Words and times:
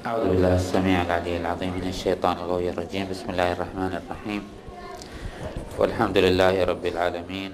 أعوذ 0.00 0.32
بالله 0.32 0.56
السميع 0.56 1.02
العلي 1.04 1.44
العظيم 1.44 1.76
من 1.76 1.84
الشيطان 1.92 2.40
الغوي 2.40 2.72
الرجيم. 2.72 3.12
بسم 3.12 3.36
الله 3.36 3.52
الرحمن 3.52 3.92
الرحيم. 4.00 4.42
والحمد 5.76 6.16
لله 6.24 6.54
رب 6.64 6.84
العالمين. 6.86 7.52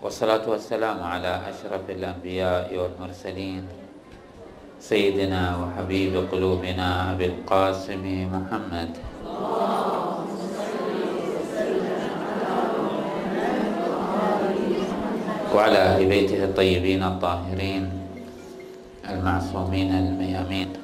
والصلاة 0.00 0.48
والسلام 0.48 1.04
على 1.04 1.44
أشرف 1.44 1.84
الأنبياء 1.92 2.72
والمرسلين. 2.72 3.68
سيدنا 4.80 5.60
وحبيب 5.60 6.32
قلوبنا 6.32 7.12
أبي 7.12 7.26
القاسم 7.36 8.04
محمد. 8.32 8.90
وعلى 15.52 15.78
أهل 15.78 16.02
بيته 16.08 16.40
الطيبين 16.44 17.02
الطاهرين 17.02 17.84
المعصومين 19.04 19.90
الميامين. 19.92 20.83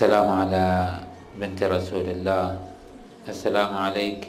السلام 0.00 0.28
على 0.32 0.96
بنت 1.36 1.60
رسول 1.60 2.08
الله. 2.08 2.56
السلام 3.28 3.72
عليك 3.76 4.24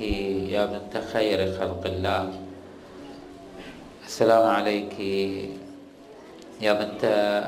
يا 0.51 0.67
بنت 0.67 0.99
خير 1.15 1.39
خلق 1.55 1.79
الله. 1.87 2.27
السلام 4.03 4.45
عليك 4.51 4.99
يا 6.59 6.75
بنت 6.75 7.03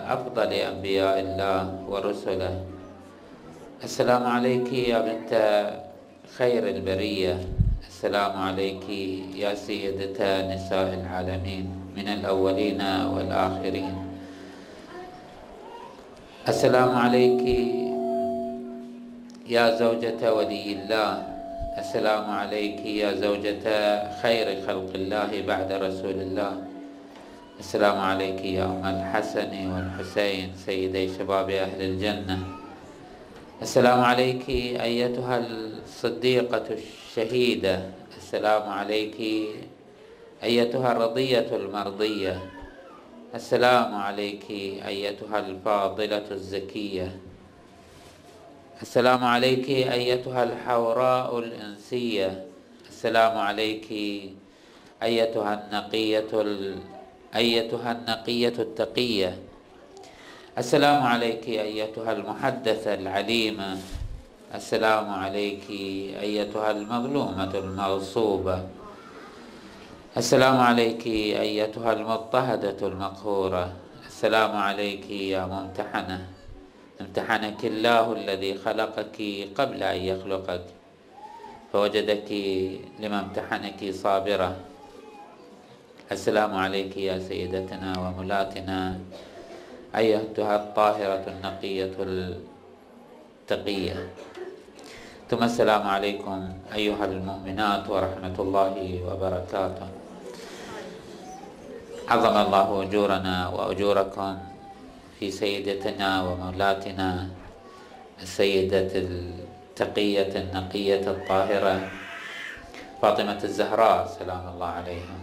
أفضل 0.08 0.50
أنبياء 0.56 1.20
الله 1.20 1.84
ورسله. 1.84 2.64
السلام 3.84 4.24
عليك 4.24 4.72
يا 4.72 5.04
بنت 5.04 5.32
خير 6.40 6.64
البرية. 6.64 7.44
السلام 7.92 8.40
عليك 8.40 8.88
يا 9.36 9.52
سيدة 9.52 10.48
نساء 10.48 10.96
العالمين 10.96 11.92
من 11.92 12.08
الأولين 12.08 12.80
والآخرين. 12.80 13.96
السلام 16.48 16.92
عليك 16.96 17.44
يا 19.44 19.76
زوجة 19.76 20.34
ولي 20.34 20.72
الله 20.72 21.12
السلام 21.78 22.32
عليك 22.32 22.80
يا 22.86 23.12
زوجة 23.20 23.66
خير 24.24 24.48
خلق 24.68 24.90
الله 24.96 25.32
بعد 25.48 25.72
رسول 25.72 26.16
الله. 26.16 26.64
السلام 27.60 28.00
عليك 28.00 28.40
يا 28.46 28.64
أم 28.66 28.86
الحسن 28.86 29.52
والحسين 29.52 30.56
سيدي 30.56 31.20
شباب 31.20 31.50
أهل 31.50 31.82
الجنة. 31.82 32.40
السلام 33.62 34.00
عليك 34.02 34.50
أيتها 34.80 35.38
الصديقة 35.38 36.68
الشهيدة. 36.72 37.76
السلام 38.18 38.70
عليك 38.70 39.18
أيتها 40.44 40.92
الرضية 40.92 41.50
المرضية. 41.52 42.40
السلام 43.36 43.96
عليك 43.96 44.46
أيتها 44.88 45.40
الفاضلة 45.40 46.28
الزكية. 46.32 47.12
السلام 48.82 49.24
عليك 49.24 49.70
أيتها 49.70 50.44
الحوراء 50.44 51.40
الإنسية. 51.40 52.46
السلام 52.90 53.38
عليك 53.38 53.88
أيتها 55.04 55.54
النقية 55.54 56.32
ال... 56.34 56.80
أيتها 57.36 57.92
النقية 57.92 58.54
التقية. 58.60 59.38
السلام 60.58 61.04
عليك 61.04 61.50
أيتها 61.50 62.12
المحدثة 62.12 62.94
العليمة. 62.94 63.78
السلام 64.56 65.10
عليك 65.10 65.70
أيتها 66.22 66.72
المظلومة 66.72 67.54
المغصوبة. 67.54 68.64
السلام 70.18 70.58
عليك 70.58 71.08
أيتها 71.08 71.94
المضطهدة 71.94 72.88
المقهورة. 72.88 73.74
السلام 74.08 74.58
عليك 74.58 75.10
يا 75.10 75.46
ممتحنة. 75.46 76.33
امتحنك 77.02 77.66
الله 77.66 78.06
الذي 78.14 78.62
خلقك 78.62 79.18
قبل 79.58 79.84
أن 79.84 79.98
يخلقك. 79.98 80.66
فوجدك 81.74 82.30
لما 83.02 83.20
امتحنك 83.20 83.92
صابرة 83.92 84.56
السلام 86.12 86.54
عليك 86.54 86.98
يا 86.98 87.18
سيدتنا 87.18 87.98
وملاتنا. 87.98 89.00
أيتها 89.96 90.56
الطاهرة 90.56 91.26
النقية 91.34 91.98
التقية. 91.98 93.98
ثم 95.30 95.44
السلام 95.44 95.88
عليكم 95.88 96.50
أيها 96.74 97.06
المؤمنات 97.06 97.90
ورحمة 97.90 98.38
الله 98.40 98.76
وبركاته. 99.08 99.88
عظم 102.10 102.36
الله 102.38 102.84
أجورنا 102.84 103.50
وأجوركم. 103.50 104.53
في 105.24 105.32
سيدتنا 105.32 106.24
ومولاتنا 106.24 107.28
السيدة 108.22 108.92
التقية 108.96 110.36
النقية 110.36 111.00
الطاهرة 111.00 111.92
فاطمة 113.02 113.40
الزهراء 113.44 114.08
سلام 114.20 114.48
الله 114.54 114.68
عليها. 114.68 115.18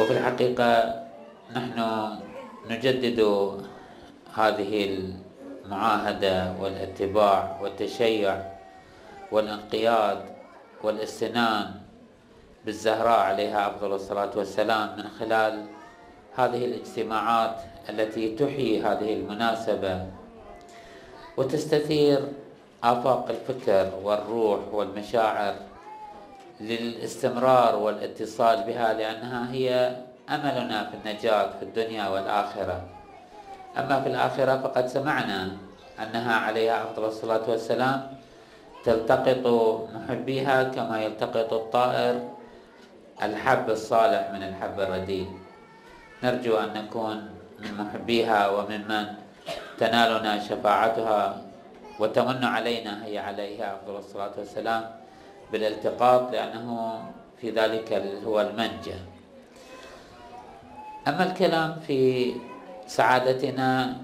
وفي 0.00 0.10
الحقيقة 0.10 0.94
نحن 1.54 1.78
نجدد 2.70 3.20
هذه 4.34 4.98
المعاهدة 5.64 6.52
والاتباع 6.60 7.58
والتشيع 7.62 8.42
والانقياد 9.32 10.20
والاستنان 10.82 11.70
بالزهراء 12.64 13.20
عليها 13.20 13.68
أفضل 13.70 13.92
الصلاة 13.92 14.30
والسلام 14.36 14.96
من 14.98 15.06
خلال 15.18 15.73
هذه 16.36 16.64
الاجتماعات 16.64 17.56
التي 17.88 18.34
تحيي 18.34 18.82
هذه 18.82 19.14
المناسبة 19.14 20.06
وتستثير 21.36 22.18
آفاق 22.84 23.28
الفكر 23.30 23.90
والروح 24.02 24.60
والمشاعر 24.72 25.54
للاستمرار 26.60 27.76
والاتصال 27.76 28.62
بها 28.62 28.92
لأنها 28.92 29.52
هي 29.52 29.96
أملنا 30.30 30.90
في 30.90 30.96
النجاة 30.96 31.50
في 31.58 31.62
الدنيا 31.62 32.08
والآخرة. 32.08 32.82
أما 33.78 34.00
في 34.00 34.08
الآخرة 34.08 34.56
فقد 34.58 34.86
سمعنا 34.86 35.56
أنها 36.02 36.34
عليها 36.34 36.84
أفضل 36.84 37.04
الصلاة 37.04 37.50
والسلام. 37.50 38.16
تلتقط 38.84 39.46
محبيها 39.94 40.62
كما 40.62 41.02
يلتقط 41.02 41.52
الطائر 41.52 42.20
الحب 43.22 43.70
الصالح 43.70 44.30
من 44.32 44.42
الحب 44.42 44.80
الرديء. 44.80 45.43
نرجو 46.24 46.56
أن 46.56 46.72
نكون 46.72 47.28
من 47.60 47.70
محبيها 47.76 48.48
وممن 48.48 49.06
تنالنا 49.78 50.40
شفاعتها 50.40 51.42
وتمن 52.00 52.44
علينا 52.44 53.04
هي 53.04 53.18
عليها 53.18 53.76
أفضل 53.76 53.96
الصلاة 53.96 54.32
والسلام 54.38 54.82
بالالتقاط 55.52 56.32
لأنه 56.32 57.02
في 57.40 57.50
ذلك 57.50 57.92
هو 58.26 58.40
المنجى. 58.40 58.96
أما 61.08 61.22
الكلام 61.30 61.76
في 61.86 62.32
سعادتنا 62.86 63.96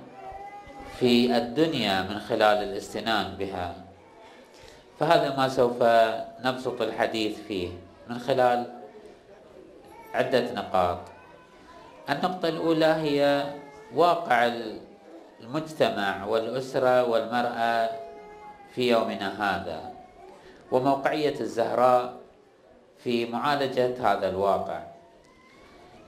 في 0.98 1.36
الدنيا 1.36 2.02
من 2.02 2.20
خلال 2.20 2.58
الاستنان 2.68 3.34
بها 3.38 3.74
فهذا 5.00 5.36
ما 5.36 5.48
سوف 5.48 5.82
نبسط 6.44 6.82
الحديث 6.82 7.38
فيه 7.48 7.68
من 8.08 8.18
خلال 8.18 8.66
عدة 10.14 10.52
نقاط. 10.52 10.98
النقطة 12.10 12.48
الأولى 12.48 12.86
هي 12.86 13.44
واقع 13.94 14.52
المجتمع 15.40 16.24
والأسرة 16.26 17.04
والمرأة 17.04 17.90
في 18.74 18.90
يومنا 18.90 19.28
هذا 19.38 19.92
وموقعية 20.72 21.40
الزهراء 21.40 22.14
في 22.98 23.26
معالجة 23.26 24.12
هذا 24.12 24.28
الواقع. 24.28 24.82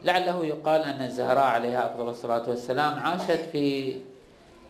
لعله 0.04 0.46
يقال 0.46 0.82
أن 0.82 1.02
الزهراء 1.02 1.44
عليها 1.44 1.86
أفضل 1.86 2.08
الصلاة 2.08 2.48
والسلام 2.48 2.98
عاشت 2.98 3.40
في 3.52 3.96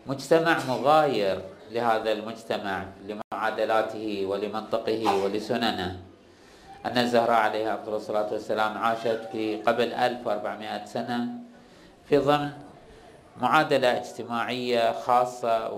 مجتمع 0.07 0.57
مغاير 0.67 1.41
لهذا 1.71 2.11
المجتمع 2.11 2.85
لمعادلاته 3.07 4.25
ولمنطقه 4.25 5.23
ولسننه. 5.23 6.12
أن 6.85 6.97
الزهراء 6.97 7.31
عليها 7.31 7.75
أفضل 7.75 7.95
الصلاة 7.95 8.33
والسلام 8.33 8.77
عاشت 8.77 9.29
في 9.31 9.61
قبل 9.61 9.93
1400 9.93 10.85
سنة 10.85 11.27
في 12.09 12.17
ضمن 12.17 12.51
معادلة 13.41 13.97
اجتماعية 13.97 14.91
خاصة 14.91 15.71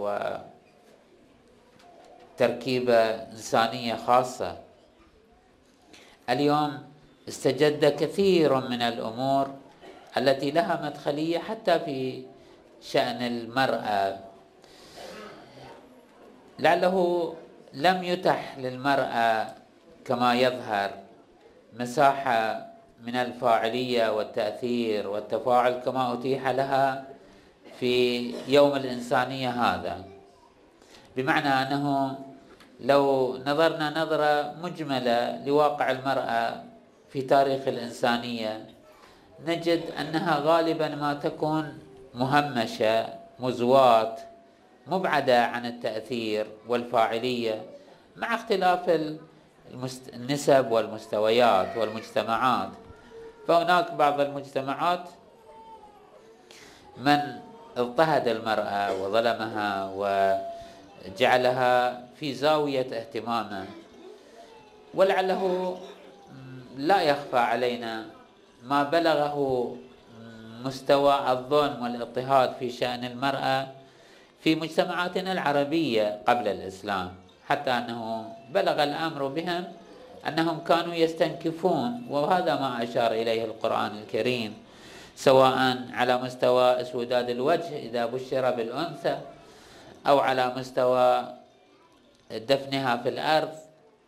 وتركيبة 2.40 3.04
إنسانية 3.04 3.96
خاصة. 3.96 4.57
اليوم 6.30 6.84
استجد 7.28 7.96
كثير 7.96 8.56
من 8.56 8.81
الأمور 8.81 9.48
التي 10.18 10.51
لها 10.51 10.86
مدخلية 10.86 11.40
حتى 11.40 11.80
في 11.80 12.24
شأن 12.81 13.22
المرأة. 13.22 14.19
لعله 16.60 17.36
لم 17.74 18.04
يتح 18.04 18.58
للمرأة 18.58 19.64
كما 20.06 20.36
يظهر 20.36 20.92
مساحة 21.74 22.68
من 23.04 23.16
الفاعلية 23.16 24.10
والتأثير 24.18 25.07
والتفاعل 25.07 25.72
كما 25.72 26.13
أتيح 26.13 26.48
لها 26.48 27.06
في 27.80 27.96
يوم 28.48 28.75
الإنسانية 28.75 29.50
هذا. 29.50 30.04
بمعنى 31.18 31.48
أنه 31.48 32.16
لو 32.80 33.38
نظرنا 33.46 34.04
نظرة 34.04 34.56
مجملة 34.63 35.46
لواقع 35.46 35.92
المرأة 35.92 36.63
في 37.10 37.22
تاريخ 37.22 37.68
الإنسانية 37.68 38.66
نجد 39.46 39.81
أنها 40.00 40.40
غالبا 40.40 40.96
ما 40.96 41.13
تكون 41.13 41.80
مهمشة 42.13 43.06
مزوات 43.40 44.22
مبعدة 44.88 45.46
عن 45.46 45.66
التأثير 45.66 46.48
والفاعلية 46.68 47.62
مع 48.16 48.36
اختلاف 48.36 48.90
النسب 50.13 50.71
والمستويات 50.71 51.77
والمجتمعات. 51.77 52.69
فهناك 53.47 53.91
بعض 53.91 54.19
المجتمعات 54.19 55.09
من 56.97 57.19
اضطهد 57.77 58.27
المرأة 58.27 59.01
وظلمها 59.01 59.91
وجعلها 61.06 62.01
في 62.19 62.33
زاوية 62.33 62.88
اهتمامه. 63.00 63.65
ولعله 64.94 65.77
لا 66.77 67.01
يخفى 67.01 67.38
علينا 67.38 68.06
ما 68.63 68.83
بلغه 68.83 69.75
مستوى 70.63 71.31
الظلم 71.31 71.83
والاضطهاد 71.83 72.53
في 72.59 72.71
شأن 72.71 73.06
المرأة 73.06 73.67
في 74.41 74.56
مجتمعاتنا 74.56 75.31
العربية 75.31 76.21
قبل 76.27 76.47
الإسلام. 76.47 77.25
حتى 77.50 77.71
أنه 77.71 78.33
بلغ 78.51 78.83
الأمر 78.83 79.27
بهم 79.27 79.63
أنهم 80.27 80.59
كانوا 80.59 80.94
يستنكفون 80.94 82.07
وهذا 82.09 82.56
ما 82.56 82.83
أشار 82.83 83.12
إليه 83.12 83.45
القرآن 83.45 83.92
الكريم 83.97 84.53
سواء 85.15 85.77
على 85.94 86.18
مستوى 86.18 86.81
أسوداد 86.81 87.30
الوجه 87.30 87.77
إذا 87.77 88.06
بشر 88.06 88.51
بالأنثى 88.51 89.18
أو 90.07 90.19
على 90.19 90.53
مستوى 90.57 91.25
دفنها 92.31 92.97
في 92.97 93.09
الأرض 93.09 93.50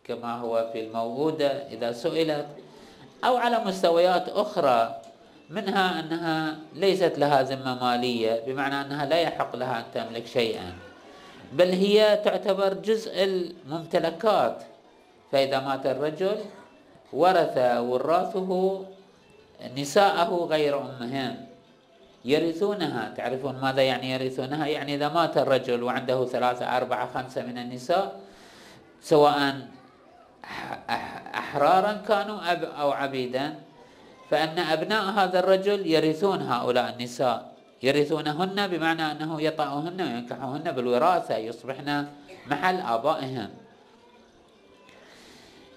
كما 0.04 0.36
هو 0.36 0.70
في 0.74 0.80
الموؤودة 0.80 1.48
إذا 1.48 1.92
سئلت 1.92 2.48
أو 3.24 3.38
على 3.38 3.60
مستويات 3.60 4.30
أخرى 4.30 5.02
منها 5.50 6.00
أنها 6.00 6.56
ليست 6.76 7.14
لها 7.18 7.42
ذمة 7.44 7.84
مالية 7.84 8.44
بمعنى 8.48 8.82
أنها 8.82 9.06
لا 9.06 9.20
يحق 9.22 9.56
لها 9.56 9.80
أن 9.80 9.84
تملك 9.94 10.28
شيئا. 10.28 10.87
بل 11.54 11.70
هي 11.72 12.22
تعتبر 12.26 12.74
جزء 12.74 13.14
الممتلكات. 13.24 14.64
فإذا 15.32 15.60
مات 15.60 15.86
الرجل 15.86 16.38
ورث 17.14 17.58
وراثه 17.58 18.52
نساءه 19.78 20.32
غير 20.50 20.74
أمهن 20.82 21.46
يرثونها. 22.26 23.14
تعرفون 23.18 23.56
ماذا 23.60 23.82
يعني 23.82 24.12
يرثونها؟ 24.12 24.68
يعني 24.68 24.96
إذا 24.96 25.10
مات 25.10 25.38
الرجل 25.38 25.84
وعنده 25.84 26.26
ثلاثة 26.26 26.78
أربعة 26.78 27.06
خمسة 27.14 27.42
من 27.44 27.58
النساء 27.58 28.20
سواء 29.02 29.68
أحرارا 31.36 31.94
كانوا 32.08 32.40
أو 32.82 32.92
عبيدا 32.92 33.56
فأن 34.30 34.60
أبناء 34.60 35.04
هذا 35.04 35.40
الرجل 35.40 35.88
يرثون 35.88 36.42
هؤلاء 36.42 36.90
النساء. 36.90 37.57
يرثونهن 37.84 38.68
بمعنى 38.68 39.12
أنه 39.12 39.42
يطأهن 39.42 40.02
وينكحهن 40.02 40.72
بالوراثة 40.72 41.38
يصبحن 41.38 42.08
محل 42.48 42.80
آبائهم. 42.80 43.50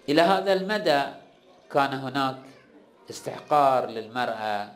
إلى 0.09 0.23
هذا 0.23 0.53
المدى 0.53 1.03
كان 1.73 1.93
هناك 1.95 2.37
استحقار 3.11 3.87
للمرأة 3.87 4.71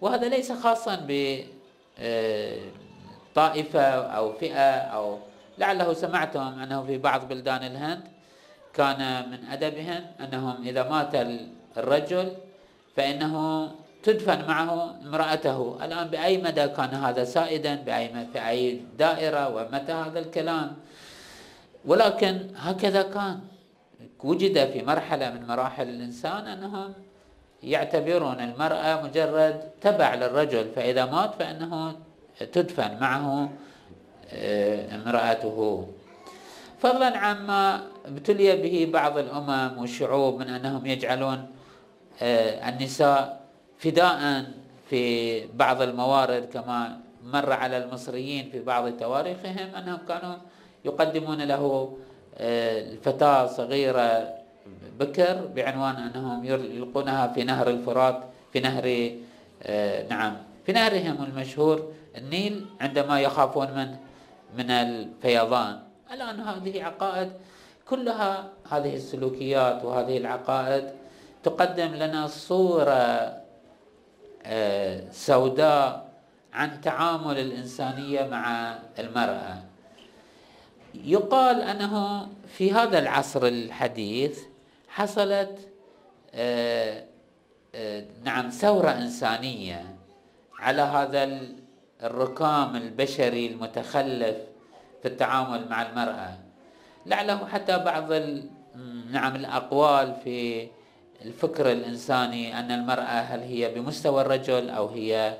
وهذا 0.00 0.28
ليس 0.28 0.52
خاصا 0.52 1.06
بطائفة 3.34 3.86
أو 4.16 4.32
فئة 4.32 4.70
أو 4.96 5.18
لعله 5.58 5.92
سمعتم 5.92 6.40
أنه 6.40 6.86
في 6.86 6.98
بعض 6.98 7.28
بلدان 7.28 7.62
الهند 7.64 8.00
كان 8.74 9.30
من 9.30 9.44
أدبهم 9.50 10.06
أنهم 10.20 10.56
إذا 10.62 10.82
مات 10.88 11.14
الرجل 11.76 12.36
فإنه 12.96 13.34
تدفن 14.08 14.48
معه 14.48 14.96
امرأته. 15.04 15.84
الآن 15.84 16.06
بأي 16.08 16.40
مدى 16.40 16.66
كان 16.68 16.94
هذا 16.94 17.24
سائدا؟ 17.24 17.74
بأي 17.74 18.08
في 18.32 18.38
أي 18.48 18.80
دائرة؟ 18.98 19.48
ومتى 19.54 19.92
هذا 19.92 20.18
الكلام؟ 20.18 20.76
ولكن 21.84 22.34
هكذا 22.56 23.02
كان. 23.02 23.40
وجد 24.24 24.56
في 24.72 24.82
مرحلة 24.82 25.30
من 25.30 25.46
مراحل 25.46 25.88
الإنسان 25.88 26.46
أنهم 26.46 26.92
يعتبرون 27.62 28.40
المرأة 28.40 29.02
مجرد 29.02 29.60
تبع 29.80 30.14
للرجل 30.14 30.66
فإذا 30.76 31.04
مات 31.04 31.34
فإنه 31.34 31.96
تدفن 32.52 32.96
معه 33.00 33.50
آه، 34.32 34.94
امرأته. 34.94 35.88
فضلا 36.80 37.18
عما 37.18 37.80
ابتلي 38.06 38.56
به 38.56 38.90
بعض 38.92 39.18
الأمم 39.18 39.78
والشعوب 39.78 40.40
من 40.40 40.48
أنهم 40.48 40.86
يجعلون 40.86 41.46
آه، 42.22 42.68
النساء 42.68 43.37
فداء 43.78 44.44
في 44.90 45.46
بعض 45.46 45.82
الموارد 45.82 46.44
كما 46.44 47.00
مر 47.24 47.52
على 47.52 47.76
المصريين 47.84 48.50
في 48.50 48.60
بعض 48.60 48.96
تواريخهم 48.96 49.74
أنهم 49.74 49.98
كانوا 50.08 50.34
يقدمون 50.84 51.42
له 51.42 51.96
آه، 52.38 52.92
الفتاة 52.92 53.46
صغيرة 53.46 54.34
بكر 55.00 55.46
بعنوان 55.56 55.94
أنهم 55.94 56.44
يلقونها 56.44 57.26
في 57.28 57.44
نهر 57.44 57.70
الفرات 57.70 58.24
في 58.52 58.60
نهر 58.60 59.10
آه، 59.62 60.08
نعم 60.08 60.36
في 60.66 60.72
نهرهم 60.72 61.24
المشهور 61.24 61.92
النيل 62.16 62.66
عندما 62.80 63.20
يخافون 63.20 63.70
من 63.70 63.96
من 64.58 64.70
الفيضان. 64.70 65.78
الآن 66.12 66.40
هذه 66.40 66.84
عقائد 66.84 67.30
كلها 67.88 68.48
هذه 68.70 68.94
السلوكيات 68.96 69.84
وهذه 69.84 70.16
العقائد 70.18 70.84
تقدم 71.42 71.94
لنا 71.94 72.26
صورة 72.26 72.92
آه، 72.92 73.37
سوداء 75.12 76.08
عن 76.52 76.80
تعامل 76.80 77.38
الإنسانية 77.38 78.26
مع 78.26 78.78
المرأة. 78.98 79.62
يقال 80.94 81.60
أنه 81.60 82.26
في 82.46 82.72
هذا 82.72 82.98
العصر 82.98 83.46
الحديث 83.46 84.40
حصلت 84.88 85.68
آه، 86.34 87.04
آه، 87.74 88.04
نعم 88.24 88.48
ثورة 88.48 88.90
إنسانية 88.90 89.96
على 90.58 90.82
هذا 90.82 91.40
الركام 92.02 92.76
البشري 92.76 93.46
المتخلف 93.46 94.36
في 95.02 95.08
التعامل 95.08 95.68
مع 95.68 95.82
المرأة. 95.82 96.38
لعله 97.06 97.46
حتى 97.46 97.78
بعض 97.78 98.12
نعم 99.10 99.36
الأقوال 99.36 100.14
في 100.24 100.68
الفكر 101.24 101.72
الإنساني 101.72 102.58
أن 102.58 102.70
المرأة 102.70 103.20
هل 103.20 103.40
هي 103.40 103.74
بمستوى 103.74 104.20
الرجل 104.22 104.70
أو 104.70 104.86
هي 104.86 105.36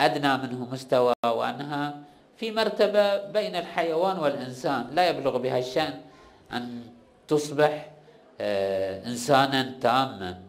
أدنى 0.00 0.36
منه 0.36 0.68
مستوى 0.72 1.14
وأنها 1.24 1.96
في 2.36 2.50
مرتبة 2.50 3.30
بين 3.30 3.56
الحيوان 3.56 4.18
والإنسان. 4.18 4.86
لا 4.92 5.08
يبلغ 5.08 5.38
بها 5.38 5.58
الشأن 5.58 6.00
أن 6.52 6.82
تصبح 7.28 7.90
آه، 8.40 9.06
إنسانا 9.06 9.74
تاما. 9.80 10.40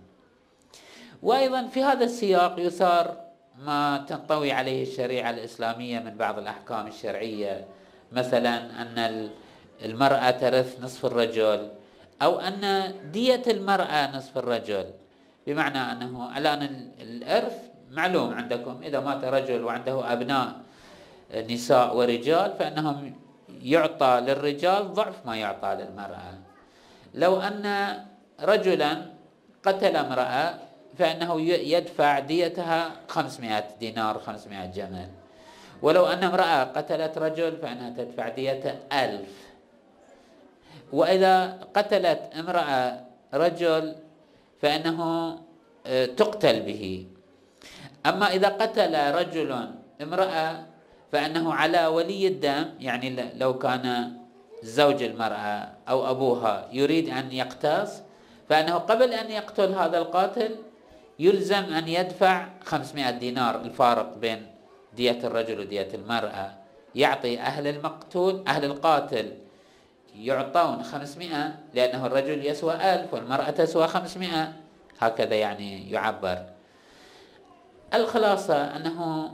وأيضا 1.24 1.68
في 1.68 1.84
هذا 1.84 2.06
السياق 2.06 2.60
يثار 2.60 3.18
ما 3.58 4.06
تنطوي 4.10 4.52
عليه 4.52 4.84
الشريعة 4.84 5.30
الإسلامية 5.30 6.00
من 6.00 6.18
بعض 6.18 6.40
الأحكام 6.40 6.88
الشرعية. 6.88 7.66
مثلا 8.12 8.82
أن 8.82 9.30
المرأة 9.86 10.32
ترث 10.32 10.84
نصف 10.84 11.06
الرجل 11.06 11.70
أو 12.22 12.40
أن 12.40 12.94
دية 13.12 13.44
المرأة 13.48 14.18
نصف 14.18 14.38
الرجل. 14.38 14.86
بمعنى 15.48 15.82
أنه 15.92 16.38
الآن 16.38 16.62
الإرث 17.02 17.58
معلوم 17.92 18.34
عندكم. 18.34 18.84
إذا 18.84 19.00
مات 19.00 19.24
رجل 19.24 19.64
وعنده 19.64 20.14
أبناء 20.14 20.48
نساء 21.50 21.98
ورجال 21.98 22.54
فإنهم 22.60 23.16
يعطى 23.62 24.24
للرجال 24.28 24.94
ضعف 24.94 25.26
ما 25.26 25.36
يعطى 25.36 25.78
للمرأة. 25.80 26.34
لو 27.14 27.42
أن 27.42 27.66
رجلا 28.42 29.06
قتل 29.64 29.96
امرأة 29.96 30.54
فإنه 30.98 31.42
يدفع 31.42 32.20
ديتها 32.20 32.92
500 33.08 33.64
دينار 33.80 34.20
500 34.20 34.66
جمل. 34.66 35.10
ولو 35.82 36.06
أن 36.06 36.24
امرأة 36.24 36.64
قتلت 36.64 37.18
رجل 37.18 37.58
فإنها 37.58 37.90
تدفع 37.90 38.30
ديته 38.30 38.76
ألف. 38.92 39.49
وإذا 40.94 41.60
قتلت 41.74 42.22
امرأة 42.40 43.06
رجل 43.34 43.96
فإنه 44.62 45.00
آه، 45.88 46.06
تقتل 46.06 46.60
به. 46.62 47.06
أما 48.06 48.28
إذا 48.34 48.48
قتل 48.48 49.12
رجل 49.16 49.52
امرأة 50.02 50.66
فإنه 51.12 51.54
على 51.54 51.86
ولي 51.86 52.28
الدم 52.28 52.66
يعني 52.80 53.32
لو 53.38 53.58
كان 53.58 54.14
زوج 54.64 55.04
المرأة 55.04 55.72
أو 55.90 56.12
أبوها 56.12 56.68
يريد 56.72 57.10
أن 57.10 57.32
يقتص 57.32 58.02
فإنه 58.50 58.76
قبل 58.76 59.14
أن 59.14 59.32
يقتل 59.32 59.74
هذا 59.74 59.98
القاتل 59.98 60.56
يلزم 61.20 61.64
أن 61.74 61.88
يدفع 61.88 62.48
500 62.64 63.10
دينار 63.10 63.62
الفارق 63.62 64.18
بين 64.18 64.46
دية 64.96 65.20
الرجل 65.24 65.60
ودية 65.60 65.88
المرأة. 65.94 66.52
يعطي 66.96 67.40
أهل 67.40 67.68
المقتول 67.68 68.44
أهل 68.48 68.66
القاتل 68.66 69.34
يعطون 70.26 70.84
خمسمائة 70.84 71.56
لأنه 71.74 72.06
الرجل 72.06 72.46
يسوى 72.46 72.76
ألف 72.76 73.14
والمرأة 73.14 73.50
تسوى 73.50 73.88
خمسمائة. 73.88 74.54
هكذا 75.00 75.36
يعني 75.36 75.92
يعبر. 75.92 76.46
الخلاصة 77.94 78.76
أنه 78.76 79.32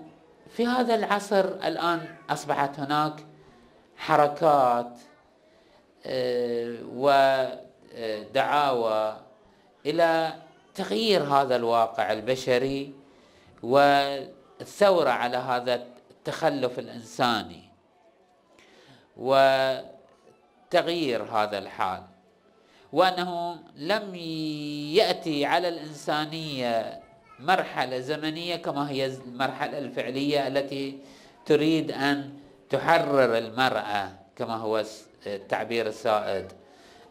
في 0.49 0.67
هذا 0.67 0.95
العصر 0.95 1.45
الآن 1.45 2.15
أصبحت 2.29 2.79
هناك 2.79 3.25
حركات 3.97 4.99
آه، 6.05 6.75
ودعاوى 8.33 9.17
إلى 9.85 10.33
تغيير 10.75 11.23
هذا 11.23 11.55
الواقع 11.55 12.11
البشري 12.13 12.93
والثورة 13.63 15.09
على 15.09 15.37
هذا 15.37 15.83
التخلف 16.11 16.79
الإنساني. 16.79 17.65
وتغيير 20.75 21.23
هذا 21.23 21.57
الحال 21.57 22.03
وأنه 22.93 23.59
لم 23.75 24.15
يأتي 24.95 25.45
على 25.45 25.69
الإنسانية 25.69 26.99
مرحلة 27.39 27.99
زمنية 27.99 28.55
كما 28.55 28.89
هي 28.89 29.05
المرحلة 29.05 29.77
الفعلية 29.77 30.47
التي 30.47 30.97
تريد 31.45 31.91
أن 31.91 32.33
تحرر 32.69 33.37
المرأة 33.37 34.11
كما 34.35 34.55
هو 34.55 34.83
التعبير 35.27 35.87
السائد. 35.87 36.51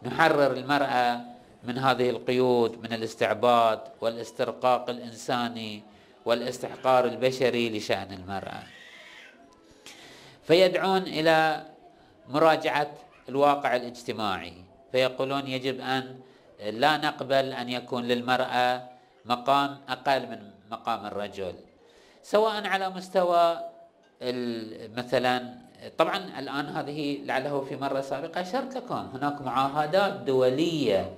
نحرر 0.03 0.51
المرأة 0.51 1.21
من 1.63 1.77
هذه 1.77 2.09
القيود 2.09 2.81
من 2.83 2.93
الاستعباد 2.93 3.79
والاسترقاق 4.01 4.89
الإنساني 4.89 5.83
والاستحقار 6.25 7.05
البشري 7.05 7.77
لشأن 7.77 8.11
المرأة. 8.13 8.63
فيدعون 10.47 11.01
إلى 11.01 11.65
مراجعة 12.29 13.04
الواقع 13.29 13.75
الاجتماعي. 13.75 14.53
فيقولون 14.91 15.47
يجب 15.47 15.81
أن 15.81 16.19
لا 16.59 16.97
نقبل 16.97 17.53
أن 17.53 17.69
يكون 17.69 18.03
للمرأة 18.03 18.89
مقام 19.25 19.77
أقل 19.89 20.21
من 20.29 20.39
مقام 20.71 21.05
الرجل. 21.05 21.53
سواء 22.23 22.67
على 22.67 22.89
مستوى 22.89 23.57
مثلا 24.97 25.55
طبعا 25.97 26.17
الآن 26.39 26.65
هذه 26.65 27.25
لعله 27.25 27.61
في 27.69 27.75
مرة 27.75 28.01
سابقة 28.01 28.41
أشرت 28.41 28.77
لكم. 28.77 29.09
هناك 29.13 29.41
معاهدات 29.41 30.13
دولية 30.13 31.11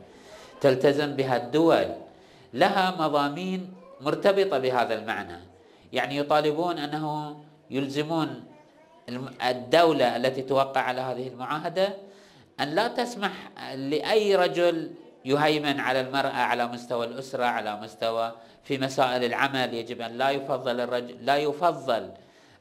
تلتزم 0.62 1.16
بها 1.16 1.38
الدول. 1.38 1.88
لها 2.54 2.92
مضامين 2.92 3.74
مرتبطة 4.02 4.58
بهذا 4.58 4.94
المعنى. 4.94 5.40
يعني 5.94 6.18
يطالبون 6.18 6.78
أنه 6.78 7.36
يلزمون 7.70 8.44
الدولة 9.44 10.16
التي 10.16 10.42
توقع 10.42 10.82
على 10.82 11.02
هذه 11.02 11.28
المعاهدة 11.28 11.94
أن 12.60 12.68
لا 12.68 12.88
تسمح 12.88 13.32
لأي 13.76 14.36
رجل 14.36 14.92
يهيمن 15.26 15.80
على 15.80 16.00
المرأة 16.02 16.30
على 16.30 16.68
مستوى 16.68 17.06
الأسرة 17.06 17.46
على 17.46 17.76
مستوى 17.76 18.32
في 18.64 18.78
مسائل 18.78 19.24
العمل. 19.24 19.74
يجب 19.74 20.02
أن 20.02 20.12
لا 20.18 20.30
يفضل 20.30 20.82
الرجل 20.82 21.26
لا 21.26 21.38
يفضل 21.38 22.12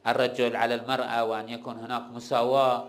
الرجل 0.07 0.55
على 0.55 0.75
المرأة 0.75 1.23
وأن 1.23 1.49
يكون 1.49 1.79
هناك 1.79 2.03
مساواة 2.13 2.85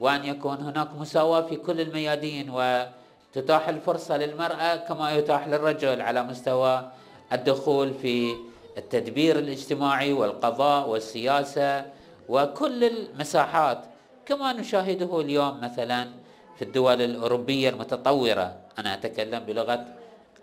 وأن 0.00 0.24
يكون 0.24 0.56
هناك 0.56 0.88
مساواة 0.98 1.40
في 1.40 1.56
كل 1.56 1.80
الميادين 1.80 2.50
وتتاح 2.50 3.68
الفرصة 3.68 4.16
للمرأة 4.16 4.76
كما 4.76 5.10
يتاح 5.12 5.48
للرجل 5.48 6.00
على 6.00 6.22
مستوى 6.22 6.90
الدخول 7.32 7.94
في 7.94 8.34
التدبير 8.78 9.38
الاجتماعي 9.38 10.12
والقضاء 10.12 10.88
والسياسة. 10.88 11.99
وكل 12.30 12.84
المساحات 12.84 13.80
كما 14.26 14.52
نشاهده 14.52 15.20
اليوم 15.20 15.60
مثلا 15.60 16.08
في 16.56 16.62
الدول 16.62 17.02
الأوروبية 17.02 17.68
المتطورة. 17.68 18.56
أنا 18.78 18.94
أتكلم 18.94 19.38
بلغة 19.38 19.86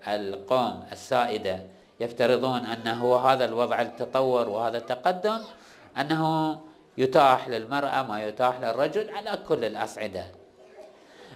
القوم 0.08 0.84
السائدة. 0.92 1.60
يفترضون 2.00 2.66
أن 2.66 2.88
هو 2.88 3.16
هذا 3.16 3.46
الوضع 3.46 3.82
التطور 3.82 4.50
وهذا 4.50 4.78
التقدم 4.78 5.40
أنه 5.98 6.24
يتاح 6.98 7.50
للمرأة 7.50 8.04
ما 8.04 8.24
يتاح 8.24 8.60
للرجل 8.62 9.10
على 9.10 9.40
كل 9.48 9.66
الأصعدة. 9.66 10.26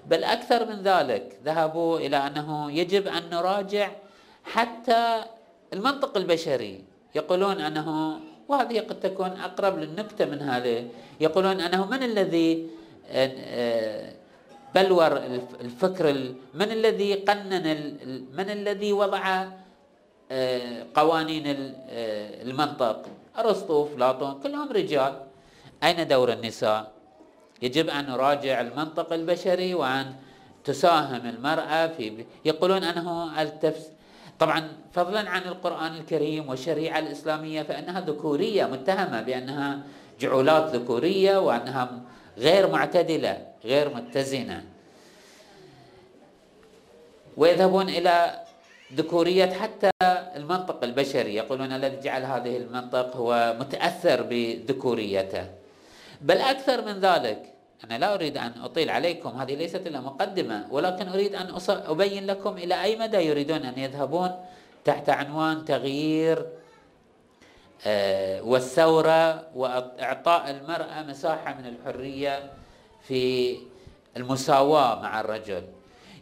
بل 0.08 0.24
أكثر 0.24 0.66
من 0.66 0.82
ذلك 0.84 1.40
ذهبوا 1.46 2.00
إلى 2.00 2.18
أنه 2.18 2.72
يجب 2.72 3.08
أن 3.08 3.30
نراجع 3.30 3.90
حتى 4.44 5.24
المنطق 5.74 6.18
البشري. 6.18 6.84
يقولون 7.16 7.62
أنه 7.62 8.20
وهذه 8.48 8.80
قد 8.80 9.00
تكون 9.00 9.32
أقرب 9.32 9.78
للنكتة 9.80 10.26
من 10.26 10.40
هذه. 10.42 10.88
يقولون 11.20 11.62
أنه 11.62 11.86
من 11.86 12.04
الذي 12.04 12.68
آه، 13.12 14.14
بلور 14.76 15.18
الفكر 15.62 16.06
من 16.54 16.70
الذي 16.72 17.14
قنن 17.14 17.66
من 18.34 18.48
الذي 18.50 18.94
وضع 18.94 19.46
آه، 20.32 20.86
قوانين 20.96 21.48
آه، 21.48 22.44
المنطق؟ 22.44 23.06
أرسطو 23.38 23.84
افلاطون 23.84 24.40
كلهم 24.44 24.70
رجال. 24.72 25.14
أين 25.84 26.08
دور 26.08 26.34
النساء؟ 26.34 26.92
يجب 27.62 27.90
أن 27.90 28.06
نراجع 28.06 28.62
المنطق 28.62 29.14
البشري 29.14 29.74
وأن 29.74 30.14
تساهم 30.64 31.26
المرأة 31.30 31.88
في 31.88 32.26
يقولون 32.46 32.84
أنه 32.84 33.42
التفس 33.42 33.92
طبعا 34.42 34.68
فضلا 34.94 35.30
عن 35.30 35.42
القرآن 35.42 35.96
الكريم 35.96 36.50
والشريعة 36.50 37.00
الإسلامية 37.00 37.62
فإنها 37.62 38.02
ذكورية 38.02 38.66
متهمة 38.66 39.22
بأنها 39.22 39.80
جعولات 40.20 40.76
ذكورية 40.76 41.38
وأنها 41.38 42.02
غير 42.38 42.68
معتدلة 42.68 43.48
غير 43.66 43.96
متزنة. 43.96 44.64
ويذهبون 47.38 47.90
إلى 47.90 48.42
ذكورية 48.94 49.54
حتى 49.54 49.92
المنطق 50.36 50.84
البشري. 50.84 51.36
يقولون 51.36 51.72
الذي 51.72 52.00
جعل 52.00 52.24
هذه 52.24 52.58
المنطق 52.58 53.16
هو 53.16 53.56
متأثر 53.60 54.22
بذكوريته. 54.22 55.46
بل 56.22 56.38
أكثر 56.38 56.86
من 56.86 57.00
ذلك 57.00 57.51
أنا 57.84 57.98
لا 57.98 58.14
أريد 58.14 58.38
أن 58.38 58.54
أطيل 58.64 58.90
عليكم 58.90 59.30
هذه 59.30 59.56
ليست 59.56 59.88
إلا 59.88 60.02
مقدمة 60.02 60.68
ولكن 60.72 61.08
أريد 61.08 61.36
أن 61.36 61.58
أبين 61.70 62.26
لكم 62.26 62.58
إلى 62.58 62.84
أي 62.84 62.96
مدى 62.96 63.18
يريدون 63.18 63.66
أن 63.66 63.80
يذهبون 63.80 64.32
تحت 64.86 65.10
عنوان 65.10 65.66
تغيير 65.66 66.46
آه، 67.86 68.42
والثورة 68.42 69.48
وإعطاء 69.56 70.50
المرأة 70.50 71.04
مساحة 71.04 71.54
من 71.54 71.66
الحرية 71.66 72.52
في 73.08 73.58
المساواة 74.18 75.02
مع 75.02 75.20
الرجل. 75.22 75.64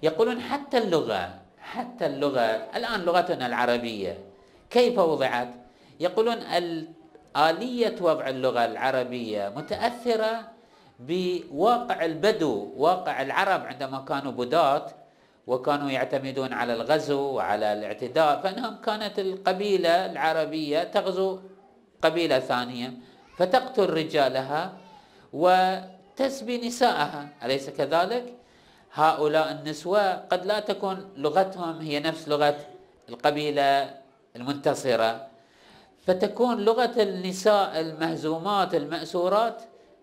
يقولون 0.04 0.42
حتى 0.42 0.78
اللغة 0.78 1.40
حتى 1.62 2.06
اللغة 2.06 2.42
الآن 2.76 3.02
لغتنا 3.02 3.48
العربية 3.48 4.18
كيف 4.70 5.00
وضعت؟ 5.00 5.50
يقولون 6.00 6.38
آلية 7.38 7.96
وضع 8.02 8.30
اللغة 8.30 8.66
العربية 8.66 9.54
متأثرة 9.56 10.59
بواقع 11.00 12.06
البدو 12.06 12.74
واقع 12.78 13.22
العرب 13.22 13.66
عندما 13.66 14.00
كانوا 14.00 14.32
بدات 14.32 14.92
وكانوا 15.48 15.90
يعتمدون 15.90 16.54
على 16.54 16.74
الغزو 16.74 17.22
وعلى 17.22 17.74
الاعتداء 17.74 18.42
فإنهم 18.42 18.76
كانت 18.76 19.20
القبيلة 19.20 20.06
العربية 20.06 20.84
تغزو 20.84 21.40
قبيلة 22.02 22.40
ثانية 22.40 22.94
فتقتل 23.38 23.90
رجالها 23.90 24.74
و 25.34 25.76
تسبي 26.16 26.68
نساءها 26.68 27.30
أليس 27.44 27.70
كذلك؟ 27.70 28.34
هؤلاء 28.94 29.52
النسوة 29.52 30.16
قد 30.16 30.46
لا 30.46 30.60
تكون 30.60 31.10
لغتهم 31.18 31.80
هي 31.80 32.00
نفس 32.00 32.28
لغة 32.28 32.58
القبيلة 33.10 33.96
المنتصرة 34.36 35.28
فتكون 36.08 36.58
لغة 36.58 37.02
النساء 37.02 37.80
المهزومات 37.80 38.76
المأسورات 38.76 39.62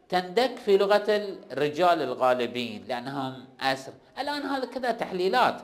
تندك 0.09 0.57
في 0.65 0.77
لغة 0.77 1.05
الرجال 1.53 2.03
الغالبين 2.03 2.85
لأنهم 2.89 3.45
أسر. 3.61 3.93
الآن 4.19 4.43
هذا 4.43 4.65
كذا 4.65 4.93
تحليلات 4.93 5.63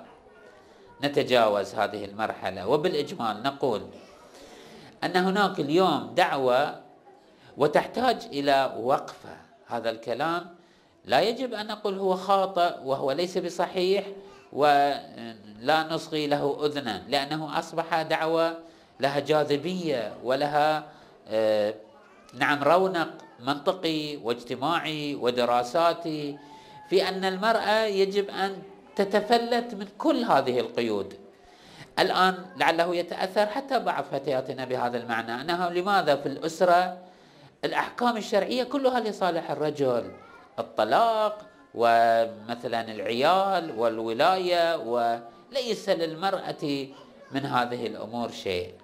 نتجاوز 1.04 1.75
هذه 1.75 2.04
المرحلة. 2.04 2.68
وبالإجمال 2.68 3.42
نقول 3.42 3.82
أن 5.04 5.16
هناك 5.16 5.61
اليوم 5.61 6.14
دعوة 6.16 6.80
وتحتاج 7.56 8.26
إلى 8.32 8.75
وقفة. 8.80 9.37
هذا 9.66 9.90
الكلام 9.90 10.54
لا 11.04 11.20
يجب 11.20 11.54
أن 11.54 11.66
نقول 11.66 11.99
هو 11.99 12.16
خاطئ 12.16 12.75
وهو 12.84 13.12
ليس 13.12 13.38
بصحيح 13.38 14.04
ولا 14.52 15.87
نصغي 15.90 16.26
له 16.26 16.66
أذنا 16.66 17.02
لأنه 17.08 17.58
أصبح 17.58 18.02
دعوة 18.02 18.58
لها 19.00 19.20
جاذبية 19.20 20.14
ولها 20.25 20.84
آه، 21.28 21.75
نعم 22.34 22.62
رونق 22.62 23.08
منطقي 23.42 24.16
واجتماعي 24.16 25.14
ودراساتي 25.14 26.38
في 26.88 27.08
أن 27.08 27.25
المرأة 27.25 27.84
يجب 27.84 28.30
أن 28.30 28.62
تتفلت 28.96 29.75
من 29.75 29.88
كل 29.99 30.25
هذه 30.25 30.61
القيود. 30.61 31.14
الآن 31.99 32.34
لعله 32.56 32.96
يتأثر 32.96 33.46
حتى 33.46 33.78
بعض 33.78 34.04
فتياتنا 34.04 34.64
بهذا 34.64 34.99
المعنى 34.99 35.40
أنه 35.40 35.68
لماذا 35.68 36.16
في 36.16 36.26
الأسرة 36.26 36.99
الأحكام 37.64 38.16
الشرعية 38.16 38.64
كلها 38.64 39.00
لصالح 39.00 39.50
الرجل؟ 39.50 40.11
الطلاق 40.58 41.46
ومثلا 41.75 42.80
العيال 42.92 43.78
والولاية 43.78 44.76
وليس 44.76 45.88
للمرأة 45.88 46.87
من 47.32 47.46
هذه 47.46 47.87
الأمور 47.87 48.30
شيء. 48.30 48.81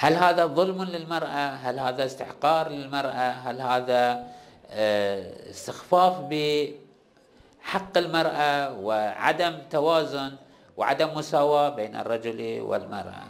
هل 0.00 0.14
هذا 0.14 0.46
ظلم 0.46 0.82
للمرأة؟ 0.82 1.48
هل 1.54 1.78
هذا 1.78 2.04
استحقار 2.04 2.68
للمرأة؟ 2.68 3.30
هل 3.30 3.60
هذا 3.60 4.24
آه، 4.70 5.50
استخفاف 5.50 6.14
بحق 6.20 7.98
المرأة 7.98 8.78
وعدم 8.78 9.58
توازن 9.70 10.32
وعدم 10.76 11.14
مساواة 11.14 11.68
بين 11.68 11.96
الرجل 11.96 12.60
والمرأة؟ 12.60 13.24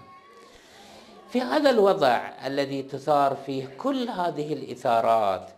في 1.30 1.40
هذا 1.40 1.70
الوضع 1.70 2.30
الذي 2.46 2.82
تثار 2.82 3.36
فيه 3.46 3.66
كل 3.78 4.08
هذه 4.08 4.52
الإثارات 4.52 5.48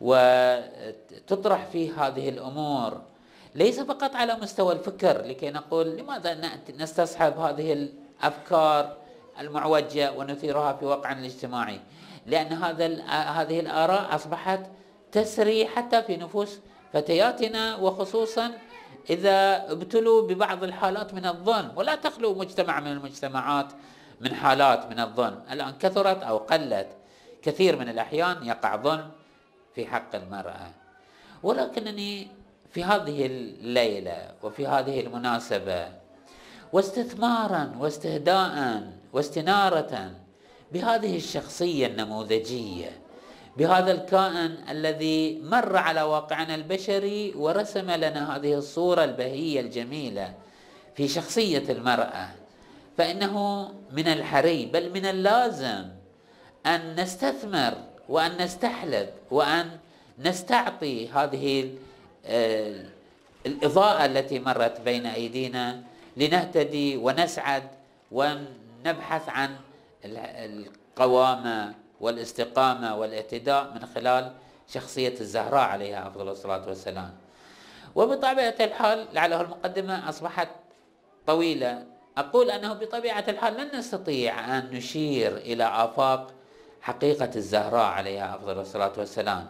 وتطرح 0.00 1.64
فيه 1.72 2.06
هذه 2.06 2.28
الأمور 2.28 3.00
ليس 3.54 3.80
فقط 3.80 4.16
على 4.16 4.34
مستوى 4.42 4.72
الفكر 4.72 5.22
لكي 5.22 5.50
نقول 5.50 5.96
لماذا 5.96 6.38
نستصحب 6.78 7.38
هذه 7.38 7.72
الأفكار 7.72 9.03
المعوجة 9.40 10.12
ونثيرها 10.12 10.72
في 10.72 10.84
واقعنا 10.84 11.20
الاجتماعي. 11.20 11.80
لأن 12.26 12.52
هذا 12.52 12.86
هذه 13.06 13.60
الآراء 13.60 14.14
أصبحت 14.14 14.60
تسري 15.12 15.66
حتى 15.66 16.02
في 16.02 16.16
نفوس 16.16 16.58
فتياتنا 16.92 17.76
وخصوصا 17.76 18.50
إذا 19.10 19.70
ابتلوا 19.72 20.22
ببعض 20.28 20.64
الحالات 20.64 21.14
من 21.14 21.26
الظلم 21.26 21.72
ولا 21.76 21.94
تخلو 21.94 22.34
مجتمع 22.34 22.80
من 22.80 22.92
المجتمعات 22.92 23.72
من 24.20 24.34
حالات 24.34 24.86
من 24.90 25.00
الظلم 25.00 25.42
الآن 25.50 25.72
كثرت 25.80 26.22
أو 26.22 26.36
قلت 26.36 26.86
كثير 27.42 27.76
من 27.78 27.88
الأحيان 27.88 28.46
يقع 28.46 28.76
ظلم 28.76 29.10
في 29.74 29.86
حق 29.86 30.14
المرأة. 30.14 30.70
ولكنني 31.42 32.28
في 32.70 32.84
هذه 32.84 33.26
الليلة 33.26 34.30
وفي 34.42 34.66
هذه 34.66 35.00
المناسبة 35.00 35.88
واستثمارا 36.72 37.72
واستهداء 37.78 38.82
واستنارة 39.14 40.10
بهذه 40.72 41.16
الشخصية 41.16 41.86
النموذجية 41.86 42.90
بهذا 43.56 43.92
الكائن 43.92 44.56
الذي 44.70 45.40
مر 45.42 45.76
على 45.76 46.02
واقعنا 46.02 46.54
البشري 46.54 47.32
ورسم 47.36 47.90
لنا 47.90 48.36
هذه 48.36 48.54
الصورة 48.54 49.04
البهية 49.04 49.60
الجميلة 49.60 50.34
في 50.96 51.08
شخصية 51.08 51.62
المرأة. 51.68 52.28
فإنه 52.98 53.68
من 53.92 54.08
الحري 54.08 54.66
بل 54.66 54.90
من 54.90 55.06
اللازم 55.06 55.84
أن 56.66 57.00
نستثمر 57.00 57.74
وأن 58.08 58.42
نستحلب 58.42 59.08
وأن 59.30 59.70
نستعطي 60.18 61.08
هذه 61.08 61.70
آه، 62.26 62.84
الإضاءة 63.46 64.04
التي 64.04 64.38
مرت 64.38 64.80
بين 64.80 65.06
أيدينا 65.06 65.82
لنهتدي 66.16 66.96
ونسعد 66.96 67.62
ونبحث 68.84 69.28
عن 69.28 69.56
القوامة 70.04 71.74
والاستقامة 72.00 72.96
والاهتداء 72.96 73.72
من 73.74 73.86
خلال 73.94 74.32
شخصية 74.68 75.14
الزهراء 75.20 75.62
عليها 75.62 76.08
أفضل 76.08 76.28
الصلاة 76.28 76.68
والسلام. 76.68 77.14
وبطبيعة 77.94 78.54
الحال 78.60 79.06
لعله 79.12 79.40
المقدمة 79.40 80.08
أصبحت 80.08 80.48
طويلة. 81.26 81.86
أقول 82.16 82.50
أنه 82.50 82.72
بطبيعة 82.72 83.24
الحال 83.28 83.54
لن 83.54 83.78
نستطيع 83.78 84.58
أن 84.58 84.70
نشير 84.72 85.36
إلى 85.36 85.64
آفاق 85.64 86.32
حقيقة 86.80 87.30
الزهراء 87.36 87.84
عليها 87.84 88.34
أفضل 88.36 88.58
الصلاة 88.60 88.92
والسلام. 88.98 89.46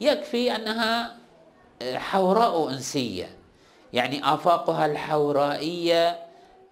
يكفي 0.00 0.56
أنها 0.56 1.16
حوراء 1.82 2.70
أنسية 2.70 3.36
يعني 3.92 4.34
آفاقها 4.34 4.86
الحورائية 4.86 6.26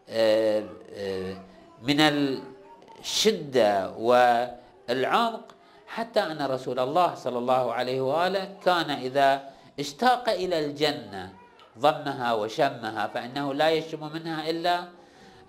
آه، 0.08 0.64
آه، 0.94 1.37
من 1.84 2.00
الشدة 2.00 3.90
والعمق 3.98 5.44
حتى 5.86 6.20
أن 6.20 6.42
رسول 6.42 6.78
الله 6.78 7.14
صلى 7.14 7.38
الله 7.38 7.72
عليه 7.72 8.00
وآله 8.00 8.48
كان 8.64 8.90
إذا 8.90 9.42
اشتاق 9.80 10.28
إلى 10.28 10.66
الجنة 10.66 11.32
ضمها 11.78 12.32
وشمها 12.32 13.06
فإنه 13.06 13.54
لا 13.54 13.70
يشم 13.70 14.12
منها 14.14 14.50
إلا 14.50 14.84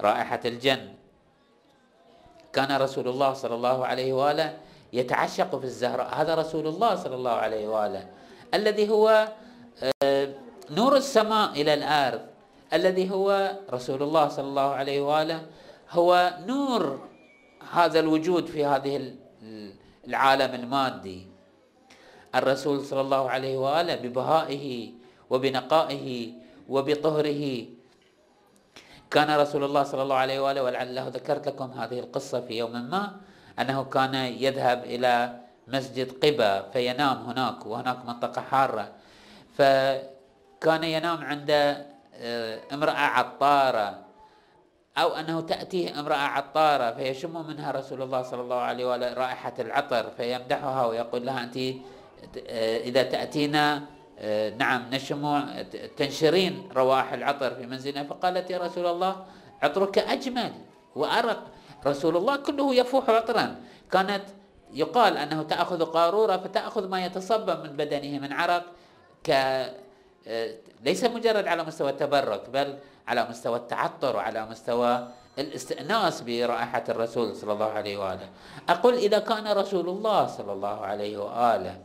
رائحة 0.01 0.39
الجنة 0.45 0.93
كان 2.53 2.71
رسول 2.77 3.07
الله 3.07 3.33
صلى 3.33 3.55
الله 3.55 3.85
عليه 3.85 4.13
وآله 4.13 4.57
يتعشق 4.93 5.59
في 5.59 5.65
الزهراء. 5.65 6.15
هذا 6.15 6.35
رسول 6.35 6.67
الله 6.67 6.95
صلى 6.95 7.15
الله 7.15 7.31
عليه 7.31 7.67
وآله 7.67 8.07
الذي 8.53 8.89
هو 8.89 9.27
آه، 10.03 10.27
نور 10.71 10.97
السماء 10.97 11.51
إلى 11.51 11.73
الأرض. 11.73 12.21
الذي 12.73 13.11
هو 13.11 13.51
رسول 13.71 14.03
الله 14.03 14.27
صلى 14.27 14.47
الله 14.47 14.69
عليه 14.73 15.01
وآله 15.01 15.41
هو 15.91 16.33
نور 16.45 17.09
هذا 17.71 17.99
الوجود 17.99 18.45
في 18.45 18.65
هذه 18.65 19.13
العالم 20.07 20.53
المادي. 20.55 21.27
الرسول 22.35 22.85
صلى 22.85 23.01
الله 23.01 23.29
عليه 23.29 23.57
وآله 23.57 23.95
ببهائه 23.95 24.91
وبنقائه 25.29 26.07
وبطهره 26.69 27.65
كان 29.11 29.29
رسول 29.39 29.63
الله 29.63 29.83
صلى 29.83 30.01
الله 30.01 30.15
عليه 30.15 30.39
وآله 30.39 30.63
ولعله 30.63 31.07
ذكرت 31.07 31.47
لكم 31.47 31.71
هذه 31.71 31.99
القصة 31.99 32.41
في 32.41 32.57
يوم 32.57 32.71
ما 32.71 33.15
أنه 33.59 33.83
كان 33.83 34.15
يذهب 34.15 34.83
إلى 34.83 35.39
مسجد 35.67 36.25
قبا 36.25 36.61
فينام 36.73 37.17
هناك 37.17 37.65
وهناك 37.65 38.05
منطقة 38.05 38.41
حارة. 38.41 38.91
فكان 39.57 40.83
ينام 40.83 41.19
عند 41.23 41.51
آه، 42.15 42.59
امرأة 42.73 42.91
عطارة 42.91 44.04
أو 44.97 45.15
أنه 45.15 45.41
تأتيه 45.41 45.99
امرأة 45.99 46.15
عطارة 46.15 46.91
فيشم 46.91 47.47
منها 47.47 47.71
رسول 47.71 48.01
الله 48.01 48.21
صلى 48.21 48.41
الله 48.41 48.59
عليه 48.59 48.85
وآله 48.85 49.13
رائحة 49.13 49.53
العطر 49.59 50.09
فيمدحها 50.17 50.85
ويقول 50.85 51.25
لها 51.25 51.43
أنت 51.43 51.57
آه، 52.47 52.77
إذا 52.77 53.03
تأتينا 53.03 53.81
آه، 54.19 54.49
نعم 54.49 54.89
نشم 54.91 55.43
تنشرين 55.97 56.69
روائح 56.75 57.13
العطر 57.13 57.55
في 57.55 57.65
منزلنا. 57.65 58.03
فقالت 58.03 58.49
يا 58.49 58.57
رسول 58.57 58.85
الله 58.87 59.25
عطرك 59.61 59.97
أجمل 59.97 60.53
وأرق. 60.95 61.43
رسول 61.87 62.17
الله 62.17 62.35
كله 62.35 62.75
يفوح 62.75 63.09
عطرا. 63.09 63.55
كانت 63.91 64.23
يقال 64.73 65.17
أنه 65.17 65.43
تأخذ 65.43 65.85
قارورة 65.85 66.37
فتأخذ 66.37 66.89
ما 66.89 67.05
يتصبب 67.05 67.63
من 67.63 67.77
بدنه 67.77 68.19
من 68.19 68.33
عرق 68.33 68.63
ك 69.23 69.29
آه، 70.27 70.55
ليس 70.83 71.03
مجرد 71.03 71.47
على 71.47 71.63
مستوى 71.63 71.89
التبرك 71.89 72.49
بل 72.49 72.77
على 73.07 73.27
مستوى 73.29 73.57
التعطر 73.57 74.15
وعلى 74.15 74.45
مستوى 74.45 75.07
الاستئناس 75.39 76.21
برائحة 76.21 76.83
الرسول 76.89 77.35
صلى 77.35 77.53
الله 77.53 77.71
عليه 77.71 77.97
وآله. 77.97 78.29
أقول 78.69 78.93
إذا 78.93 79.19
كان 79.19 79.47
رسول 79.47 79.89
الله 79.89 80.27
صلى 80.27 80.53
الله 80.53 80.85
عليه 80.85 81.17
وآله 81.17 81.77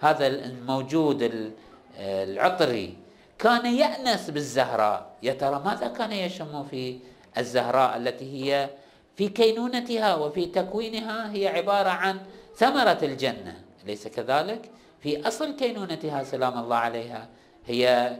هذا 0.00 0.26
الموجود 0.26 1.52
العطري 1.98 2.96
كان 3.38 3.66
يأنس 3.66 4.30
بالزهراء. 4.30 5.10
يا 5.22 5.32
ترى 5.32 5.62
ماذا 5.64 5.88
كان 5.88 6.12
يشم 6.12 6.64
في 6.64 6.98
الزهراء 7.38 7.96
التي 7.96 8.26
هي 8.34 8.70
في 9.16 9.28
كينونتها 9.28 10.14
وفي 10.14 10.46
تكوينها؟ 10.46 11.32
هي 11.32 11.48
عبارة 11.48 11.88
عن 11.88 12.20
ثمرة 12.56 12.98
الجنة. 13.02 13.62
أليس 13.84 14.08
كذلك؟ 14.08 14.70
في 15.00 15.28
أصل 15.28 15.56
كينونتها 15.56 16.24
سلام 16.24 16.58
الله 16.58 16.76
عليها 16.76 17.28
هي 17.66 18.16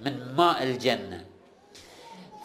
من 0.00 0.34
ماء 0.36 0.62
الجنة. 0.62 1.24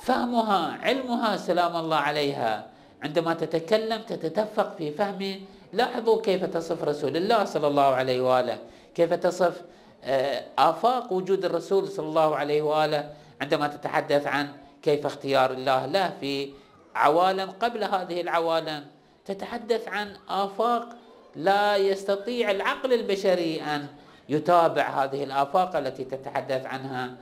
فهمها 0.07 0.79
علمها 0.87 1.37
سلام 1.37 1.75
الله 1.75 1.97
عليها. 1.97 2.65
عندما 3.03 3.33
تتكلم 3.33 4.01
تتدفق 4.01 4.75
في 4.77 4.91
فهم 4.91 5.39
لاحظوا 5.73 6.21
كيف 6.21 6.43
تصف 6.45 6.83
رسول 6.83 7.17
الله 7.17 7.43
صلى 7.45 7.67
الله 7.67 7.83
عليه 7.83 8.21
وآله. 8.21 8.57
كيف 8.95 9.13
تصف 9.13 9.61
آه، 10.03 10.43
آفاق 10.59 11.13
وجود 11.13 11.45
الرسول 11.45 11.87
صلى 11.87 12.05
الله 12.05 12.35
عليه 12.35 12.61
وآله. 12.61 13.09
عندما 13.41 13.67
تتحدث 13.67 14.27
عن 14.27 14.47
كيف 14.81 15.05
اختيار 15.05 15.51
الله 15.51 15.85
له 15.85 16.13
في 16.19 16.49
عوالم 16.95 17.51
قبل 17.51 17.83
هذه 17.83 18.21
العوالم 18.21 18.85
تتحدث 19.25 19.87
عن 19.87 20.15
آفاق 20.29 20.89
لا 21.35 21.75
يستطيع 21.75 22.51
العقل 22.51 22.93
البشري 22.93 23.61
أن 23.61 23.87
يتابع 24.29 25.03
هذه 25.03 25.23
الآفاق 25.23 25.75
التي 25.75 26.03
تتحدث 26.03 26.65
عنها. 26.65 27.15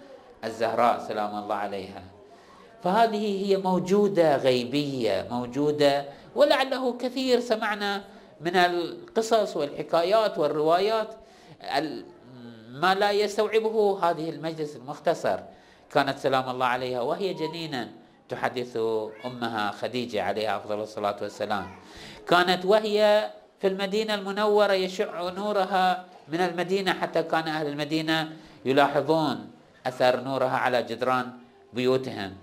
الزهراء 0.44 1.00
سلام 1.08 1.44
الله 1.44 1.56
عليها. 1.56 2.15
فهذه 2.84 3.46
هي 3.46 3.58
موجودة 3.58 4.38
غيبية 4.38 5.28
موجودة 5.32 6.06
ولعله 6.36 6.98
كثير 6.98 7.40
سمعنا 7.40 8.04
من 8.42 8.56
القصص 8.56 9.58
والحكايات 9.58 10.38
والروايات 10.38 11.10
ما 12.76 12.96
لا 12.96 13.12
يستوعبه 13.12 14.00
هذه 14.04 14.30
المجلس 14.30 14.76
المختصر. 14.76 15.40
كانت 15.92 16.20
سلام 16.20 16.50
الله 16.50 16.66
عليها 16.66 17.02
وهي 17.02 17.34
جنينا 17.34 17.90
تحدث 18.30 18.78
أمها 19.26 19.72
خديجة 19.72 20.24
عليها 20.24 20.58
أفضل 20.58 20.80
الصلاة 20.80 21.16
والسلام. 21.22 21.68
كانت 22.28 22.66
وهي 22.66 23.30
في 23.62 23.68
المدينة 23.68 24.16
المنورة 24.16 24.74
يشع 24.74 25.30
نورها 25.30 26.06
من 26.28 26.42
المدينة 26.42 26.94
حتى 26.94 27.24
كان 27.24 27.48
أهل 27.48 27.68
المدينة 27.68 28.30
يلاحظون 28.66 29.52
أثر 29.88 30.20
نورها 30.22 30.58
على 30.58 30.84
جدران 30.84 31.32
بيوتهم. 31.74 32.34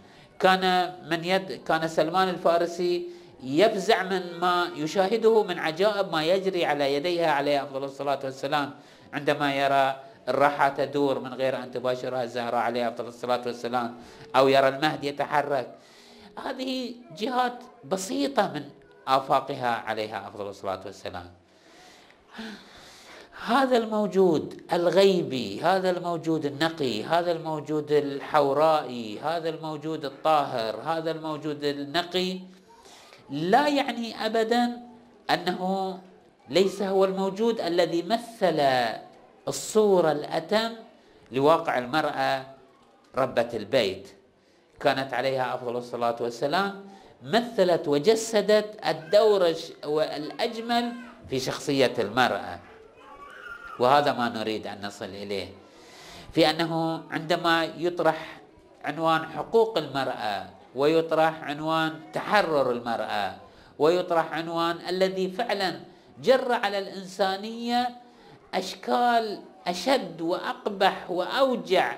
كان 0.42 0.92
من 1.10 1.24
يد 1.24 1.64
كان 1.64 1.88
سلمان 1.88 2.28
الفارسي 2.28 3.08
يفزع 3.42 4.02
من 4.02 4.38
ما 4.42 4.70
يشاهده 4.76 5.42
من 5.42 5.58
عجائب 5.58 6.12
ما 6.12 6.24
يجري 6.24 6.64
على 6.64 6.94
يديها 6.94 7.30
عليه 7.30 7.62
أفضل 7.62 7.84
الصلاة 7.84 8.18
والسلام 8.24 8.70
عندما 9.12 9.54
يرى 9.54 10.00
الراحة 10.28 10.68
تدور 10.68 11.18
من 11.18 11.34
غير 11.34 11.56
أن 11.56 11.70
تباشرها 11.70 12.22
الزهراء 12.22 12.60
عليه 12.60 12.88
أفضل 12.88 13.06
الصلاة 13.06 13.42
والسلام 13.46 13.98
أو 14.36 14.48
يرى 14.48 14.68
المهد 14.68 15.04
يتحرك. 15.04 15.68
هذه 16.44 16.94
جهات 17.18 17.58
بسيطة 17.84 18.52
من 18.52 18.64
آفاقها 19.08 19.70
عليها 19.86 20.28
أفضل 20.28 20.48
الصلاة 20.48 20.80
والسلام. 20.86 21.30
هذا 23.46 23.76
الموجود 23.76 24.62
الغيبي 24.72 25.60
هذا 25.60 25.90
الموجود 25.90 26.46
النقي 26.46 27.04
هذا 27.04 27.32
الموجود 27.32 27.92
الحورائي 27.92 29.20
هذا 29.20 29.48
الموجود 29.48 30.04
الطاهر 30.04 30.80
هذا 30.80 31.10
الموجود 31.10 31.64
النقي 31.64 32.38
لا 33.30 33.68
يعني 33.68 34.26
ابدا 34.26 34.80
أنه 35.30 35.98
ليس 36.48 36.82
هو 36.82 37.04
الموجود 37.04 37.60
الذي 37.60 38.02
مثل 38.02 38.60
الصورة 39.48 40.12
الأتم 40.12 40.72
لواقع 41.32 41.78
المرأة 41.78 42.46
ربة 43.16 43.48
البيت. 43.54 44.08
كانت 44.80 45.14
عليها 45.14 45.54
أفضل 45.54 45.76
الصلاة 45.76 46.16
والسلام 46.20 46.84
مثلت 47.22 47.88
وجسدت 47.88 48.86
الدور 48.86 49.54
الاجمل 49.84 50.92
في 51.30 51.40
شخصية 51.40 51.94
المرأة. 51.98 52.71
وهذا 53.78 54.12
ما 54.12 54.28
نريد 54.28 54.66
أن 54.66 54.86
نصل 54.86 55.04
إليه. 55.04 55.48
في 56.32 56.50
أنه 56.50 57.02
عندما 57.10 57.64
يطرح 57.64 58.40
عنوان 58.84 59.24
حقوق 59.26 59.78
المرأة 59.78 60.46
ويطرح 60.74 61.42
عنوان 61.42 62.00
تحرر 62.12 62.70
المرأة 62.70 63.34
ويطرح 63.78 64.32
عنوان 64.32 64.76
الذي 64.88 65.28
فعلا 65.30 65.80
جر 66.22 66.52
على 66.52 66.78
الإنسانية 66.78 67.90
أشكال 68.54 69.40
أشد 69.66 70.20
وأقبح 70.20 71.10
وأوجع 71.10 71.96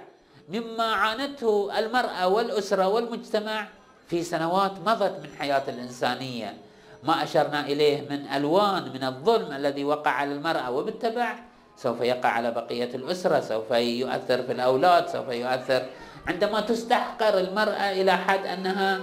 مما 0.48 0.84
عانته 0.84 1.78
المرأة 1.78 2.28
والأسرة 2.28 2.88
والمجتمع 2.88 3.66
في 4.08 4.22
سنوات 4.22 4.72
مضت 4.86 5.20
من 5.22 5.30
حياة 5.38 5.62
الإنسانية. 5.68 6.56
ما 7.04 7.22
أشرنا 7.22 7.66
إليه 7.66 8.00
من 8.10 8.26
ألوان 8.28 8.92
من 8.94 9.04
الظلم 9.04 9.52
الذي 9.52 9.84
وقع 9.84 10.10
على 10.10 10.32
المرأة 10.32 10.70
وبالتبع 10.70 11.34
سوف 11.76 12.00
يقع 12.00 12.28
على 12.28 12.50
بقية 12.50 12.94
الأسرة 12.94 13.40
سوف 13.40 13.70
يؤثر 13.70 14.42
في 14.42 14.52
الأولاد 14.52 15.08
سوف 15.08 15.28
يؤثر 15.28 15.86
عندما 16.26 16.60
تستحقر 16.60 17.38
المرأة 17.38 17.92
إلى 17.92 18.12
حد 18.12 18.46
أنها 18.46 19.00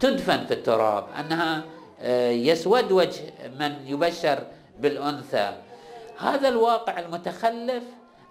تدفن 0.00 0.46
في 0.46 0.54
التراب 0.54 1.04
أنها 1.20 1.64
آه، 2.00 2.30
يسود 2.30 2.92
وجه 2.92 3.22
من 3.58 3.86
يبشر 3.86 4.38
بالأنثى. 4.80 5.52
هذا 6.18 6.48
الواقع 6.48 6.98
المتخلف 6.98 7.82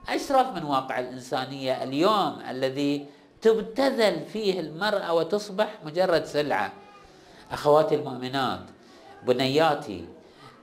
أشرف 0.10 0.48
من 0.56 0.64
واقع 0.64 1.00
الإنسانية 1.00 1.84
اليوم 1.84 2.42
الذي 2.50 3.06
تبتذل 3.42 4.26
فيه 4.34 4.60
المرأة 4.60 5.14
وتصبح 5.14 5.68
مجرد 5.86 6.26
سلعة. 6.26 6.72
أخواتي 7.52 7.96
المؤمنات 7.96 8.60
بنياتي 9.24 10.06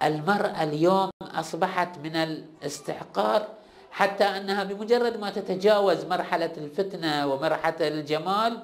المرأة 0.03 0.63
اليوم 0.63 1.11
أصبحت 1.23 1.99
من 1.99 2.17
الاستحقار 2.17 3.49
حتى 3.91 4.25
أنها 4.25 4.65
بمجرد 4.65 5.17
ما 5.21 5.31
تتجاوز 5.31 6.05
مرحلة 6.05 6.53
الفتنة 6.57 7.27
ومرحلة 7.27 7.89
الجمال 7.89 8.59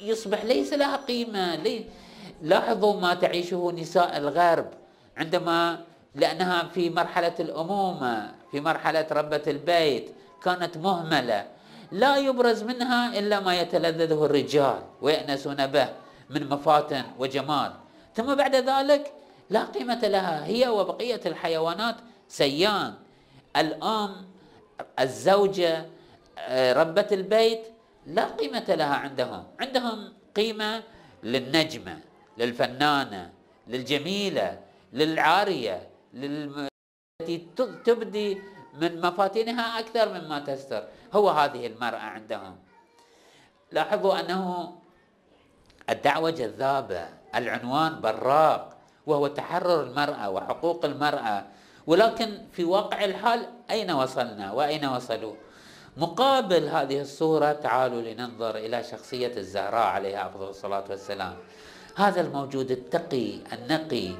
يصبح 0.00 0.44
ليس 0.44 0.72
لها 0.72 0.96
قيمة. 0.96 1.56
لي 1.56 1.84
لاحظوا 2.42 3.00
ما 3.00 3.14
تعيشه 3.14 3.72
نساء 3.76 4.16
الغرب 4.16 4.68
عندما 5.16 5.78
لأنها 6.14 6.68
في 6.74 6.90
مرحلة 6.90 7.34
الأمومة 7.40 8.34
في 8.50 8.60
مرحلة 8.60 9.06
ربة 9.12 9.42
البيت 9.46 10.10
كانت 10.42 10.76
مهملة. 10.76 11.46
لا 11.92 12.16
يبرز 12.16 12.62
منها 12.62 13.18
إلا 13.18 13.40
ما 13.40 13.60
يتلذذه 13.60 14.24
الرجال 14.24 14.78
ويأنسون 15.02 15.66
به 15.66 15.88
من 16.30 16.48
مفاتن 16.48 17.04
وجمال. 17.18 17.72
ثم 18.14 18.34
بعد 18.34 18.54
ذلك 18.54 19.12
لا 19.50 19.64
قيمة 19.64 20.08
لها. 20.08 20.46
هي 20.46 20.68
وبقية 20.68 21.20
الحيوانات 21.26 21.96
سيان. 22.28 22.94
الأم 23.56 24.26
الزوجة 25.00 25.86
آه، 26.38 26.72
ربة 26.72 27.06
البيت 27.12 27.60
لا 28.06 28.24
قيمة 28.24 28.64
لها 28.68 28.94
عندهم. 28.94 29.44
عندهم 29.60 30.12
قيمة 30.36 30.82
للنجمة 31.22 32.00
للفنانة 32.38 33.32
للجميلة 33.68 34.60
للعارية 34.92 35.88
التي 36.14 37.46
تبدي 37.84 38.38
من 38.74 39.00
مفاتنها 39.00 39.78
أكثر 39.78 40.20
مما 40.20 40.38
تستر. 40.38 40.88
هو 41.12 41.30
هذه 41.30 41.66
المرأة 41.66 41.98
عندهم. 41.98 42.56
لاحظوا 43.72 44.20
أنه 44.20 44.74
الدعوة 45.90 46.30
جذابة 46.30 47.08
العنوان 47.34 48.00
براق. 48.00 48.75
وهو 49.06 49.26
تحرر 49.26 49.82
المرأة 49.82 50.30
وحقوق 50.30 50.84
المرأة. 50.84 51.44
ولكن 51.86 52.38
في 52.52 52.64
واقع 52.64 53.04
الحال 53.04 53.46
أين 53.70 53.90
وصلنا 53.90 54.52
وأين 54.52 54.84
وصلوا؟ 54.84 55.34
مقابل 55.96 56.68
هذه 56.68 57.00
الصورة 57.00 57.52
تعالوا 57.52 58.02
لننظر 58.02 58.56
إلى 58.56 58.84
شخصية 58.84 59.36
الزهراء 59.36 59.86
عليها 59.86 60.26
أفضل 60.26 60.48
الصلاة 60.48 60.84
والسلام. 60.90 61.34
هذا 61.96 62.20
الموجود 62.20 62.70
التقي 62.70 63.38
النقي. 63.52 64.10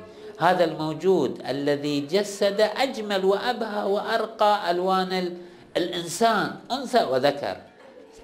هذا 0.41 0.65
الموجود 0.65 1.43
الذي 1.49 2.01
جسد 2.01 2.61
أجمل 2.61 3.25
وأبهى 3.25 3.85
وأرقى 3.85 4.71
ألوان 4.71 5.39
الإنسان 5.77 6.55
أنثى 6.71 7.05
وذكر. 7.05 7.57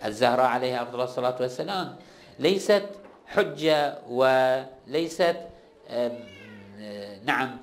الزهراء 0.04 0.46
عليها 0.46 0.82
أفضل 0.82 1.00
الصلاة 1.00 1.36
والسلام. 1.40 1.96
ليست 2.38 2.84
حجة 3.26 3.98
وليست 4.08 5.36
نعم 7.24 7.56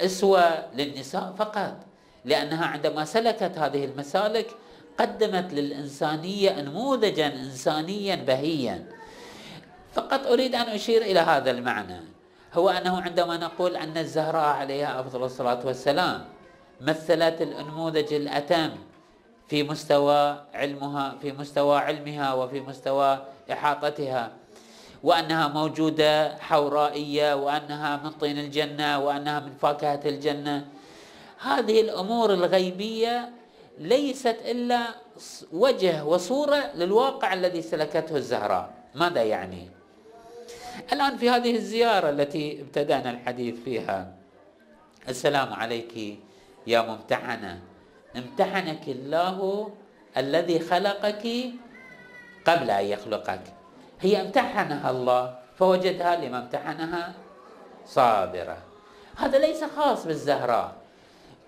أسوة 0.00 0.74
للنساء 0.74 1.34
فقط 1.38 1.76
لأنها 2.24 2.66
عندما 2.66 3.04
سلكت 3.04 3.58
هذه 3.58 3.84
المسالك 3.84 4.46
قدمت 4.98 5.52
للإنسانية 5.52 6.60
نموذجا 6.60 7.26
إنسانيا 7.26 8.14
بهيا. 8.16 8.84
فقط 9.94 10.26
أريد 10.26 10.54
أن 10.54 10.66
أشير 10.66 11.02
إلى 11.02 11.20
هذا 11.20 11.50
المعنى. 11.50 12.00
هو 12.54 12.68
أنه 12.70 13.00
عندما 13.00 13.36
نقول 13.36 13.76
أن 13.76 13.98
الزهراء 13.98 14.56
عليها 14.56 15.00
أفضل 15.00 15.24
الصلاة 15.24 15.66
والسلام 15.66 16.24
مثلت 16.80 17.42
النموذج 17.42 18.12
الأتم 18.14 18.70
في 19.48 19.62
مستوى 19.62 20.44
علمها 20.54 21.14
في 21.22 21.32
مستوى 21.32 21.78
علمها 21.78 22.34
وفي 22.34 22.60
مستوى 22.60 23.18
إحاطتها 23.52 24.32
وأنها 25.06 25.48
موجودة 25.48 26.34
حورائية 26.38 27.34
وأنها 27.34 27.96
من 28.02 28.10
طين 28.10 28.38
الجنة 28.38 28.98
وأنها 28.98 29.40
من 29.40 29.54
فاكهة 29.54 30.00
الجنة. 30.04 30.66
هذه 31.38 31.80
الأمور 31.80 32.34
الغيبية 32.34 33.30
ليست 33.78 34.36
إلا 34.44 34.82
وجه 35.52 36.04
وصورة 36.04 36.74
للواقع 36.74 37.32
الذي 37.32 37.62
سلكته 37.62 38.16
الزهراء. 38.16 38.74
ماذا 38.94 39.22
يعني؟ 39.22 39.70
الآن 40.92 41.16
في 41.16 41.30
هذه 41.30 41.54
الزيارة 41.54 42.10
التي 42.10 42.60
ابتدأنا 42.60 43.10
الحديث 43.10 43.54
فيها 43.64 44.12
السلام 45.08 45.52
عليك 45.52 46.18
يا 46.66 46.82
ممتحنة. 46.82 47.62
امتحنك 48.16 48.88
الله 48.88 49.70
الذي 50.16 50.58
خلقك 50.58 51.24
قبل 52.46 52.70
أن 52.70 52.84
يخلقك. 52.84 53.55
هي 54.00 54.20
امتحنها 54.20 54.90
الله 54.90 55.38
فوجدها 55.58 56.16
لما 56.16 56.38
امتحنها؟ 56.38 57.14
صابرة. 57.86 58.58
هذا 59.16 59.38
ليس 59.38 59.64
خاص 59.64 60.06
بالزهراء. 60.06 60.72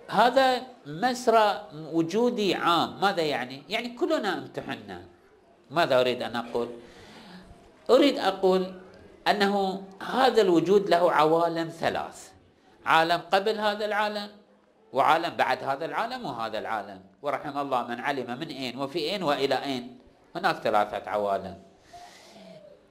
هذا 0.09 0.63
مسرى 0.87 1.69
وجودي 1.93 2.55
عام. 2.55 3.01
ماذا 3.01 3.23
يعني؟ 3.23 3.63
يعني 3.69 3.89
كلنا 3.89 4.39
امتحنا. 4.39 5.03
ماذا 5.71 6.01
أريد 6.01 6.23
أن 6.23 6.37
أقول؟ 6.37 6.69
أريد 7.91 8.19
أقول 8.19 8.75
أنه 9.29 9.83
هذا 10.03 10.43
الوجود 10.43 10.89
له 10.89 11.13
عوالم 11.13 11.69
ثلاث. 11.69 12.33
عالم 12.87 13.21
قبل 13.33 13.61
هذا 13.61 13.85
العالم 13.85 14.29
وعالم 14.93 15.37
بعد 15.37 15.65
هذا 15.65 15.85
العالم 15.85 16.25
وهذا 16.25 16.59
العالم. 16.59 17.01
ورحم 17.23 17.59
الله 17.59 17.87
من 17.87 18.01
علم 18.01 18.39
من 18.39 18.49
أين 18.49 18.79
وفي 18.79 18.99
أين 18.99 19.23
وإلى 19.23 19.65
أين. 19.65 19.99
هناك 20.37 20.57
ثلاثة 20.57 21.11
عوالم. 21.11 21.68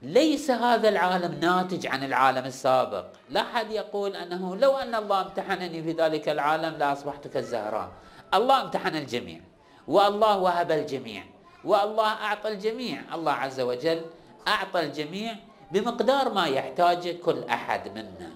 ليس 0.02 0.50
هذا 0.50 0.88
العالم 0.88 1.40
ناتج 1.40 1.86
عن 1.86 2.04
العالم 2.04 2.44
السابق. 2.44 3.06
لا 3.30 3.40
أحد 3.40 3.70
يقول 3.70 4.16
أنه 4.16 4.56
لو 4.56 4.76
أن 4.76 4.94
الله 4.94 5.20
امتحنني 5.22 5.82
في 5.82 5.92
ذلك 5.92 6.28
العالم 6.28 6.74
لأصبحت 6.74 7.28
كالزهراء. 7.28 7.88
الله 8.34 8.62
امتحن 8.62 8.96
الجميع 8.96 9.40
والله 9.88 10.38
وهب 10.38 10.72
الجميع 10.72 11.22
والله 11.64 12.08
أعطى 12.08 12.48
الجميع. 12.48 13.14
الله 13.14 13.32
عز 13.32 13.60
وجل 13.60 14.02
أعطى 14.48 14.80
الجميع 14.80 15.36
بمقدار 15.72 16.32
ما 16.32 16.46
يحتاجه 16.46 17.12
كل 17.24 17.44
أحد 17.44 17.88
منا. 17.88 18.30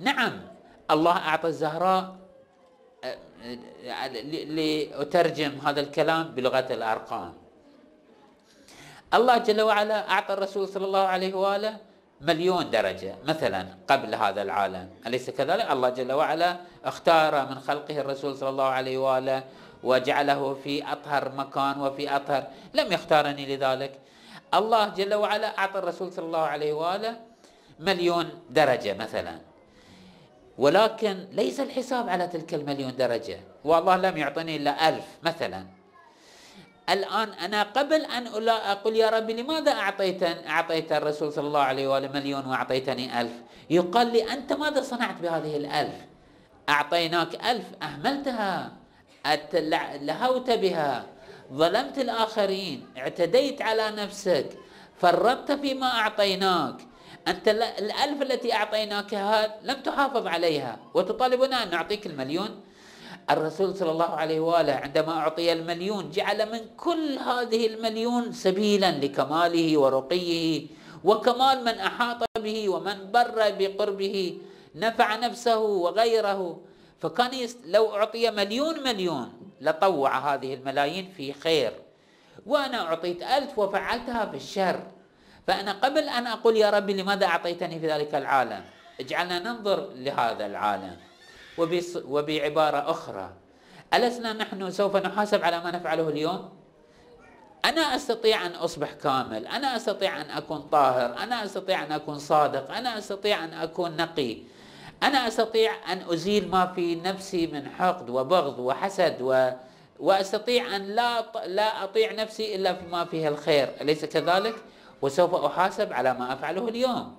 نعم 0.00 0.40
الله 0.90 1.16
أعطى 1.16 1.48
الزهراء 1.48 2.16
لأترجم 4.46 5.58
هذا 5.66 5.80
الكلام 5.80 6.24
بلغة 6.34 6.66
الأرقام. 6.70 7.47
الله 9.14 9.38
جل 9.38 9.60
وعلا 9.62 10.10
أعطى 10.10 10.32
الرسول 10.34 10.68
صلى 10.68 10.84
الله 10.84 11.06
عليه 11.06 11.34
وآله 11.34 11.76
مليون 12.20 12.70
درجة. 12.70 13.14
مثلا 13.24 13.66
قبل 13.88 14.14
هذا 14.14 14.42
العالم. 14.42 14.88
أليس 15.06 15.30
كذلك؟ 15.30 15.70
الله 15.70 15.88
جل 15.88 16.12
وعلا 16.12 16.56
اختار 16.84 17.46
من 17.46 17.60
خلقه 17.60 18.00
الرسول 18.00 18.36
صلى 18.36 18.48
الله 18.48 18.64
عليه 18.64 18.98
وآله 18.98 19.42
وجعله 19.82 20.54
في 20.54 20.92
أطهر 20.92 21.32
مكان 21.32 21.80
وفي 21.80 22.16
أطهر. 22.16 22.42
لم 22.74 22.92
يختارني 22.92 23.56
لذلك. 23.56 23.92
الله 24.54 24.88
جل 24.88 25.14
وعلا 25.14 25.58
أعطى 25.58 25.78
الرسول 25.78 26.12
صلى 26.12 26.26
الله 26.26 26.44
عليه 26.46 26.72
وآله 26.72 27.16
مليون 27.80 28.26
درجة 28.50 28.94
مثلا. 28.94 29.38
ولكن 30.58 31.26
ليس 31.32 31.60
الحساب 31.60 32.08
على 32.08 32.26
تلك 32.26 32.54
المليون 32.54 32.96
درجة. 32.96 33.40
والله 33.64 33.96
لم 33.96 34.16
يعطني 34.16 34.56
إلا 34.56 34.88
ألف 34.88 35.06
مثلا. 35.22 35.77
الآن 36.88 37.28
أنا 37.28 37.62
قبل 37.62 38.04
أن 38.04 38.48
أقول 38.48 38.96
يا 38.96 39.10
ربي 39.10 39.32
لماذا 39.32 39.72
أعطيت 39.72 40.22
أعطيت 40.46 40.92
الرسول 40.92 41.32
صلى 41.32 41.46
الله 41.46 41.60
عليه 41.60 41.88
وآله 41.88 42.08
مليون 42.08 42.46
وأعطيتني 42.46 43.20
ألف. 43.20 43.32
يقال 43.70 44.06
لي 44.12 44.32
أنت 44.32 44.52
ماذا 44.52 44.80
صنعت 44.82 45.20
بهذه 45.20 45.56
الألف؟ 45.56 45.94
أعطيناك 46.68 47.34
ألف 47.44 47.64
أهملتها 47.82 48.72
لهوت 50.00 50.50
بها 50.50 51.06
ظلمت 51.52 51.98
الآخرين 51.98 52.86
اعتديت 52.98 53.62
على 53.62 53.90
نفسك 53.90 54.48
فرطت 54.96 55.52
فيما 55.52 55.86
أعطيناك. 55.86 56.74
أنت 57.28 57.48
الألف 57.78 58.22
التي 58.22 58.54
أعطيناكها 58.54 59.54
لم 59.62 59.80
تحافظ 59.80 60.26
عليها 60.26 60.78
وتطالبنا 60.94 61.62
أن 61.62 61.70
نعطيك 61.70 62.06
المليون 62.06 62.60
الرسول 63.30 63.76
صلى 63.76 63.90
الله 63.90 64.12
عليه 64.16 64.40
وآله 64.40 64.72
عندما 64.72 65.12
أعطي 65.12 65.52
المليون 65.52 66.10
جعل 66.10 66.52
من 66.52 66.60
كل 66.76 67.18
هذه 67.18 67.66
المليون 67.66 68.32
سبيلا 68.32 68.90
لكماله 68.90 69.78
ورقيه 69.78 70.66
وكمال 71.04 71.64
من 71.64 71.76
أحاط 71.78 72.24
به 72.38 72.68
ومن 72.68 73.12
بر 73.12 73.38
بقربه 73.58 74.38
نفع 74.74 75.16
نفسه 75.16 75.58
وغيره. 75.58 76.60
فكان 76.98 77.48
لو 77.66 77.94
أعطي 77.94 78.30
مليون 78.30 78.82
مليون 78.82 79.32
لطوع 79.60 80.34
هذه 80.34 80.54
الملايين 80.54 81.12
في 81.16 81.32
خير. 81.32 81.72
وأنا 82.46 82.80
أعطيت 82.82 83.22
ألف 83.22 83.58
وفعلتها 83.58 84.26
في 84.26 84.36
الشر. 84.36 84.80
فأنا 85.46 85.72
قبل 85.72 86.08
أن 86.08 86.26
أقول 86.26 86.56
يا 86.56 86.70
ربي 86.70 87.02
لماذا 87.02 87.26
أعطيتني 87.26 87.80
في 87.80 87.86
ذلك 87.86 88.14
العالم؟ 88.14 88.64
اجعلنا 89.00 89.38
ننظر 89.38 89.88
لهذا 89.94 90.46
العالم. 90.46 90.96
وبعبارة 92.04 92.90
أخرى. 92.90 93.30
ألسنا 93.94 94.32
نحن 94.32 94.70
سوف 94.70 94.96
نحاسب 94.96 95.44
على 95.44 95.60
ما 95.60 95.70
نفعله 95.70 96.08
اليوم؟ 96.08 96.48
أنا 97.64 97.80
أستطيع 97.80 98.46
أن 98.46 98.52
أصبح 98.52 98.92
كامل. 98.92 99.46
أنا 99.46 99.76
أستطيع 99.76 100.20
أن 100.20 100.30
أكون 100.30 100.60
طاهر. 100.60 101.18
أنا 101.22 101.44
أستطيع 101.44 101.84
أن 101.84 101.92
أكون 101.92 102.18
صادق. 102.18 102.72
أنا 102.72 102.98
أستطيع 102.98 103.44
أن 103.44 103.54
أكون 103.54 103.96
نقي. 103.96 104.36
أنا 105.02 105.28
أستطيع 105.28 105.92
أن 105.92 106.02
أزيل 106.12 106.48
ما 106.48 106.66
في 106.66 106.94
نفسي 106.94 107.46
من 107.46 107.68
حقد 107.68 108.10
وبغض 108.10 108.58
وحسد 108.58 109.16
و 109.20 109.50
وأستطيع 109.98 110.76
أن 110.76 110.82
لا 110.82 111.24
لا 111.46 111.84
أطيع 111.84 112.12
نفسي 112.12 112.54
إلا 112.54 112.74
فيما 112.74 113.04
فيه 113.04 113.28
الخير. 113.28 113.68
أليس 113.80 114.04
كذلك؟ 114.04 114.54
وسوف 115.02 115.34
أحاسب 115.34 115.92
على 115.92 116.14
ما 116.14 116.32
أفعله 116.32 116.68
اليوم. 116.68 117.16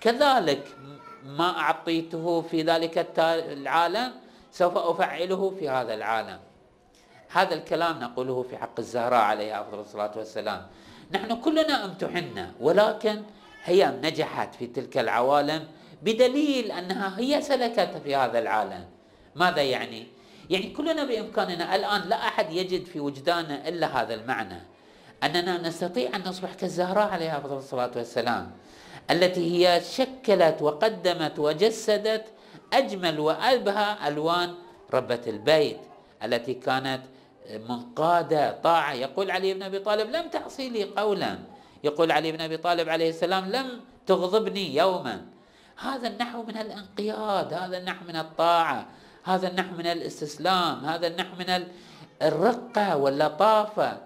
كذلك 0.00 0.76
ما 1.24 1.58
أعطيته 1.58 2.42
في 2.42 2.62
ذلك 2.62 3.06
العالم 3.18 4.12
سوف 4.52 4.76
أفعله 4.76 5.50
في 5.58 5.68
هذا 5.68 5.94
العالم. 5.94 6.38
هذا 7.32 7.54
الكلام 7.54 8.00
نقوله 8.00 8.42
في 8.42 8.56
حق 8.56 8.78
الزهراء 8.78 9.20
عليها 9.20 9.60
أفضل 9.60 9.80
الصلاة 9.80 10.12
والسلام. 10.16 10.66
نحن 11.12 11.40
كلنا 11.40 11.84
امتحنا 11.84 12.52
ولكن 12.60 13.22
هي 13.64 13.98
نجحت 14.02 14.54
في 14.54 14.66
تلك 14.66 14.98
العوالم 14.98 15.66
بدليل 16.02 16.72
أنها 16.72 17.18
هي 17.18 17.42
سلكت 17.42 18.00
في 18.04 18.16
هذا 18.16 18.38
العالم. 18.38 18.84
ماذا 19.34 19.62
يعني؟ 19.62 20.06
يعني 20.50 20.70
كلنا 20.70 21.04
بإمكاننا 21.04 21.74
الآن 21.74 22.00
لا 22.08 22.16
أحد 22.16 22.52
يجد 22.52 22.84
في 22.84 23.00
وجدانه 23.00 23.54
إلا 23.54 24.02
هذا 24.02 24.14
المعنى. 24.14 24.60
أننا 25.22 25.68
نستطيع 25.68 26.16
أن 26.16 26.22
نصبح 26.26 26.54
كالزهراء 26.54 27.08
عليها 27.08 27.38
أفضل 27.38 27.56
الصلاة 27.56 27.90
والسلام. 27.96 28.50
التي 29.10 29.44
هي 29.52 29.80
شكلت 29.80 30.62
وقدمت 30.62 31.38
وجسدت 31.38 32.24
أجمل 32.72 33.20
وأبهى 33.20 34.08
ألوان 34.08 34.54
ربة 34.94 35.20
البيت 35.26 35.80
التي 36.22 36.54
كانت 36.54 37.02
منقادة 37.68 38.50
طاعة. 38.62 38.92
يقول 38.92 39.30
علي 39.30 39.54
بن 39.54 39.62
أبي 39.62 39.78
طالب 39.78 40.10
لم 40.10 40.28
تعصي 40.28 40.68
لي 40.68 40.84
قولا. 40.84 41.38
يقول 41.84 42.12
علي 42.12 42.32
بن 42.32 42.40
أبي 42.40 42.56
طالب 42.56 42.88
عليه 42.88 43.10
السلام 43.10 43.50
لم 43.50 43.80
تغضبني 44.06 44.76
يوما. 44.76 45.26
هذا 45.76 46.08
النحو 46.08 46.42
من 46.42 46.56
الانقياد 46.56 47.52
هذا 47.54 47.78
النحو 47.78 48.04
من 48.08 48.16
الطاعة 48.16 48.86
هذا 49.24 49.48
النحو 49.48 49.74
من 49.76 49.86
الاستسلام 49.86 50.84
هذا 50.84 51.06
النحو 51.06 51.36
من 51.38 51.64
الرقة 52.22 52.96
واللطافة. 52.96 53.98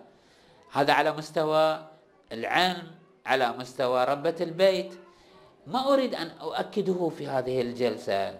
هذا 0.72 0.92
على 0.92 1.12
مستوى 1.12 1.86
العلم 2.32 2.95
على 3.26 3.54
مستوى 3.58 4.04
ربة 4.04 4.34
البيت. 4.40 4.94
ما 5.66 5.92
أريد 5.92 6.14
أن 6.14 6.30
أؤكده 6.40 7.08
في 7.18 7.26
هذه 7.26 7.60
الجلسة. 7.60 8.38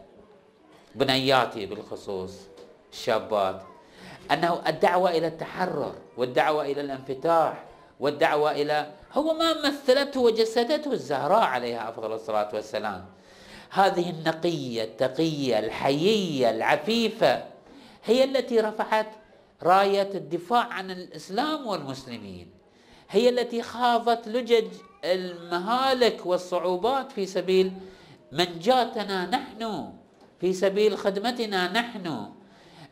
بنياتي 0.94 1.66
بالخصوص 1.66 2.32
الشابات. 2.92 3.62
أنه 4.30 4.62
الدعوة 4.66 5.10
إلى 5.10 5.26
التحرر 5.26 5.94
والدعوة 6.16 6.64
إلى 6.64 6.80
الانفتاح 6.80 7.64
والدعوة 8.00 8.50
إلى 8.52 8.90
هو 9.12 9.34
ما 9.34 9.68
مثلته 9.68 10.20
وجسدته 10.20 10.92
الزهراء 10.92 11.42
عليها 11.42 11.88
أفضل 11.88 12.12
الصلاة 12.12 12.48
والسلام. 12.54 13.06
هذه 13.70 14.10
النقية 14.10 14.84
التقية 14.84 15.58
الحيية 15.58 16.50
العفيفة 16.50 17.44
هي 18.04 18.24
التي 18.24 18.60
رفعت 18.60 19.06
راية 19.62 20.10
الدفاع 20.14 20.64
عن 20.64 20.90
الإسلام 20.90 21.66
والمسلمين. 21.66 22.55
هي 23.10 23.28
التي 23.28 23.62
خاضت 23.62 24.28
لجج 24.28 24.66
المهالك 25.04 26.26
والصعوبات 26.26 27.12
في 27.12 27.26
سبيل 27.26 27.72
منجاتنا 28.32 29.26
نحن 29.26 29.92
في 30.40 30.52
سبيل 30.52 30.98
خدمتنا 30.98 31.72
نحن. 31.72 32.26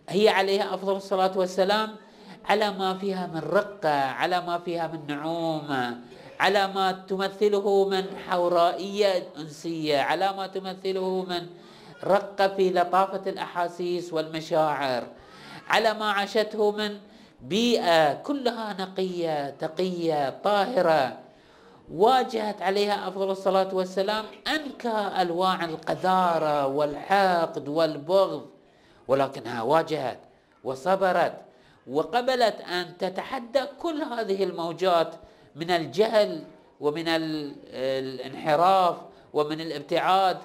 هي 0.08 0.28
عليها 0.28 0.74
أفضل 0.74 0.96
الصلاة 0.96 1.38
والسلام 1.38 1.96
على 2.44 2.70
ما 2.70 2.94
فيها 2.98 3.26
من 3.26 3.40
رقة 3.40 4.00
على 4.00 4.40
ما 4.40 4.58
فيها 4.58 4.86
من 4.86 5.00
نعومة 5.06 5.98
على 6.40 6.68
ما 6.68 6.92
تمثله 6.92 7.88
من 7.88 8.04
حورائية 8.28 9.28
أنسية 9.38 9.98
على 9.98 10.32
ما 10.36 10.46
تمثله 10.46 11.26
من 11.28 11.46
رقة 12.04 12.48
في 12.48 12.70
لطافة 12.70 13.30
الأحاسيس 13.30 14.12
والمشاعر 14.12 15.06
على 15.68 15.94
ما 15.94 16.10
عاشته 16.10 16.70
من 16.70 16.98
بيئة 17.44 18.14
كلها 18.14 18.72
نقية 18.72 19.50
تقية 19.50 20.30
طاهرة. 20.44 21.18
واجهت 21.92 22.62
عليها 22.62 23.08
أفضل 23.08 23.30
الصلاة 23.30 23.74
والسلام 23.74 24.24
أنكى 24.46 25.10
ألواع 25.20 25.64
القذارة 25.64 26.66
والحقد 26.66 27.68
والبغض 27.68 28.46
ولكنها 29.08 29.62
واجهت 29.62 30.18
وصبرت 30.64 31.34
وقبلت 31.86 32.60
أن 32.60 32.98
تتحدى 32.98 33.60
كل 33.82 34.02
هذه 34.02 34.44
الموجات 34.44 35.14
من 35.54 35.70
الجهل 35.70 36.44
ومن 36.80 37.08
الانحراف 37.08 38.96
ومن 39.32 39.60
الابتعاد. 39.60 40.38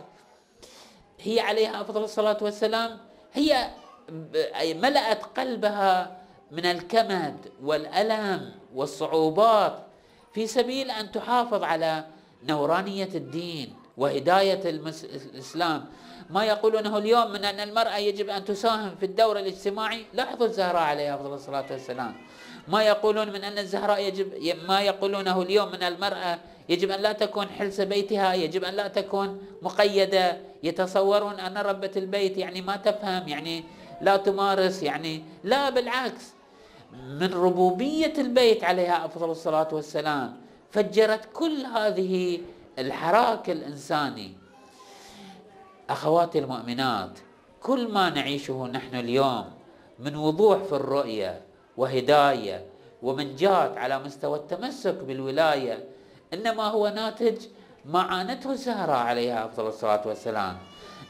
هي 1.19 1.39
عليها 1.39 1.81
أفضل 1.81 2.03
الصلاة 2.03 2.38
والسلام. 2.41 2.97
هي 3.33 3.69
ملأت 4.73 5.23
قلبها 5.23 6.18
من 6.51 6.65
الكمد 6.65 7.35
والألم 7.63 8.51
والصعوبات 8.75 9.79
في 10.33 10.47
سبيل 10.47 10.91
أن 10.91 11.12
تحافظ 11.12 11.63
على 11.63 12.05
نورانية 12.47 13.09
الدين 13.15 13.73
وهداية 13.97 14.69
الإسلام. 14.69 15.85
ما 16.29 16.45
يقولونه 16.45 16.97
اليوم 16.97 17.31
من 17.31 17.45
أن 17.45 17.59
المرأة 17.59 17.97
يجب 17.97 18.29
أن 18.29 18.45
تساهم 18.45 18.95
في 18.95 19.05
الدور 19.05 19.39
الاجتماعي 19.39 20.05
لاحظوا 20.13 20.47
الزهراء 20.47 20.81
عليها 20.81 21.15
أفضل 21.15 21.33
الصلاة 21.33 21.65
والسلام. 21.71 22.15
ما 22.67 22.83
يقولون 22.83 23.29
من 23.29 23.43
أن 23.43 23.57
الزهراء 23.57 24.01
يجب 24.07 24.55
ما 24.67 24.81
يقولونه 24.81 25.41
اليوم 25.41 25.71
من 25.71 25.83
المرأة 25.83 26.39
يجب 26.69 26.91
أن 26.91 27.01
لا 27.01 27.12
تكون 27.12 27.47
حلس 27.49 27.81
بيتها 27.81 28.33
يجب 28.33 28.63
أن 28.63 28.73
لا 28.73 28.88
تكون 28.88 29.41
مقيدة 29.62 30.38
يتصورون 30.63 31.39
أن 31.39 31.57
ربة 31.57 31.91
البيت 31.95 32.38
يعني 32.38 32.62
ما 32.62 32.75
تفهم 32.75 33.27
يعني 33.27 33.63
لا 34.01 34.17
تمارس 34.17 34.83
يعني 34.83 35.23
لا 35.43 35.69
بالعكس. 35.69 36.38
من 36.93 37.34
ربوبية 37.34 38.13
البيت 38.17 38.63
عليها 38.63 39.06
أفضل 39.06 39.32
الصلاة 39.32 39.67
والسلام. 39.71 40.38
فجرت 40.71 41.30
كل 41.34 41.65
هذه 41.65 42.41
الحراك 42.80 43.49
الإنساني. 43.49 44.34
أخواتي 45.89 46.39
المؤمنات 46.39 47.19
كل 47.62 47.91
ما 47.91 48.10
نعيشه 48.10 48.67
نحن 48.67 48.95
اليوم 48.95 49.45
من 49.99 50.15
وضوح 50.15 50.63
في 50.63 50.73
الرؤية 50.73 51.41
وهداية 51.78 52.65
ومنجات 53.04 53.78
على 53.78 53.99
مستوى 53.99 54.38
التمسك 54.38 54.93
بالولاية 54.93 55.86
إنما 56.34 56.63
هو 56.63 56.88
ناتج 56.88 57.38
ما 57.86 58.02
عانته 58.02 58.52
الزهراء 58.52 58.97
عليها 58.97 59.45
أفضل 59.45 59.67
الصلاة 59.67 60.08
والسلام. 60.08 60.58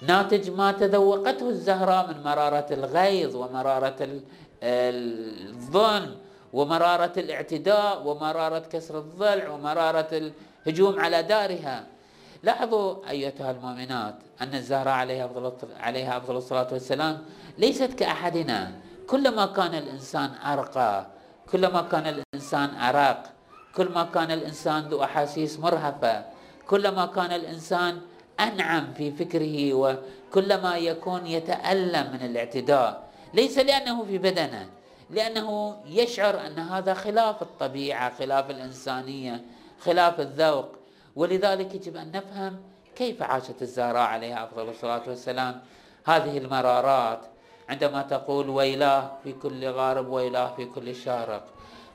ناتج 0.02 0.50
ما 0.50 0.72
تذوقته 0.72 1.50
الزهراء 1.50 2.08
من 2.08 2.24
مرارة 2.24 2.66
الغيظ 2.72 3.36
ومرارة 3.36 4.22
الظلم 4.64 6.16
ومرارة 6.54 7.14
الاعتداء 7.18 8.08
ومرارة 8.08 8.60
كسر 8.60 9.00
الضلع 9.00 9.50
ومرارة 9.50 10.32
الهجوم 10.66 11.00
على 11.00 11.24
دارها. 11.24 11.88
لاحظوا 12.44 13.10
أيتها 13.10 13.52
المؤمنات 13.52 14.16
أن 14.42 14.56
الزهراء 14.56 14.94
عليها 14.94 15.26
أفضل 15.26 15.54
عليها 15.80 16.18
أفضل 16.18 16.38
الصلاة 16.38 16.68
والسلام 16.72 17.22
ليست 17.58 17.94
كأحدنا. 17.94 18.72
كلما 19.08 19.46
كان 19.46 19.76
الإنسان 19.76 20.30
أرقى 20.46 21.08
كلما 21.52 21.82
كان 21.82 22.06
الإنسان 22.08 22.70
أرق 22.76 23.24
كلما 23.76 24.04
كان 24.14 24.32
الإنسان 24.32 24.82
ذو 24.90 25.04
أحاسيس 25.04 25.60
مرهفة 25.60 26.26
كلما 26.68 27.06
كان 27.06 27.32
الإنسان 27.32 28.02
أنعم 28.40 28.94
في 28.94 29.12
فكره 29.12 29.74
وكلما 29.74 30.78
يكون 30.78 31.28
يتألم 31.28 32.14
من 32.14 32.22
الاعتداء. 32.26 33.09
ليس 33.34 33.58
لأنه 33.58 34.04
في 34.06 34.18
بدنه 34.18 34.70
لأنه 35.10 35.78
يشعر 35.86 36.48
أن 36.48 36.60
هذا 36.60 36.94
خلاف 36.94 37.42
الطبيعة 37.42 38.18
خلاف 38.18 38.50
الإنسانية 38.50 39.42
خلاف 39.80 40.20
الذوق. 40.20 40.70
ولذلك 41.16 41.76
يجب 41.76 41.98
أن 41.98 42.12
نفهم 42.12 42.62
كيف 42.96 43.22
عاشت 43.22 43.62
الزهراء 43.62 44.02
عليها 44.02 44.44
أفضل 44.44 44.70
الصلاة 44.70 45.02
والسلام. 45.08 45.62
هذه 46.06 46.38
المرارات 46.38 47.20
عندما 47.70 48.02
تقول 48.02 48.50
ويلاه 48.50 49.12
في 49.24 49.34
كل 49.34 49.68
غارب 49.68 50.08
ويلاه 50.08 50.56
في 50.56 50.66
كل 50.66 50.96
شارق. 50.96 51.46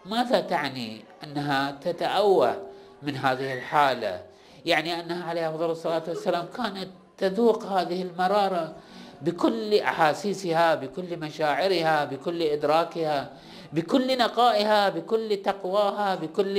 ماذا 0.07 0.41
تعني 0.41 1.05
أنها 1.25 1.71
تتأوه 1.71 2.63
من 3.03 3.17
هذه 3.17 3.55
الحالة؟ 3.55 4.23
يعني 4.67 5.01
أنها 5.01 5.25
عليها 5.25 5.51
أفضل 5.51 5.71
الصلاة 5.71 6.03
والسلام 6.09 6.47
كانت 6.57 6.89
تذوق 7.19 7.65
هذه 7.65 8.03
المرارة 8.03 8.75
بكل 9.25 9.75
أحاسيسها 9.75 10.75
بكل 10.75 11.17
مشاعرها 11.17 12.05
بكل 12.05 12.43
إدراكها 12.43 13.31
بكل 13.73 14.19
نقائها 14.19 14.89
بكل 14.89 15.37
تقواها 15.37 16.15
بكل 16.15 16.57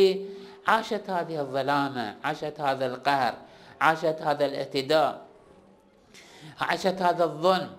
عاشت 0.68 1.10
هذه 1.10 1.40
الظلامة 1.40 2.16
عاشت 2.24 2.60
هذا 2.60 2.86
القهر 2.86 3.34
عاشت 3.82 4.18
هذا 4.22 4.46
الاعتداء 4.46 5.26
عاشت 6.62 7.02
هذا 7.02 7.24
الظلم. 7.24 7.72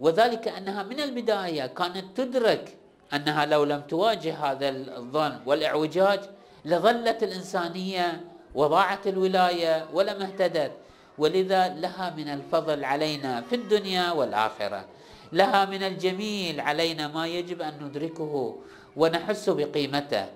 وذلك 0.00 0.48
أنها 0.48 0.82
من 0.82 1.00
البداية 1.00 1.66
كانت 1.66 2.16
تدرك 2.16 2.76
أنها 3.14 3.46
لو 3.46 3.64
لم 3.64 3.80
تواجه 3.80 4.34
هذا 4.44 4.68
الظلم 4.68 5.40
والإعوجاج 5.46 6.20
لظلت 6.64 7.22
الإنسانية 7.22 8.20
وضاعت 8.54 9.06
الولاية 9.06 9.86
ولم 9.92 10.22
اهتدت. 10.22 10.72
ولذا 11.20 11.68
لها 11.68 12.14
من 12.16 12.28
الفضل 12.28 12.84
علينا 12.84 13.40
في 13.40 13.54
الدنيا 13.54 14.12
والآخرة. 14.12 14.84
لها 15.32 15.64
من 15.64 15.82
الجميل 15.82 16.60
علينا 16.60 17.08
ما 17.08 17.26
يجب 17.26 17.62
أن 17.62 17.74
ندركه 17.82 18.56
ونحس 18.96 19.50
بقيمته. 19.50 20.26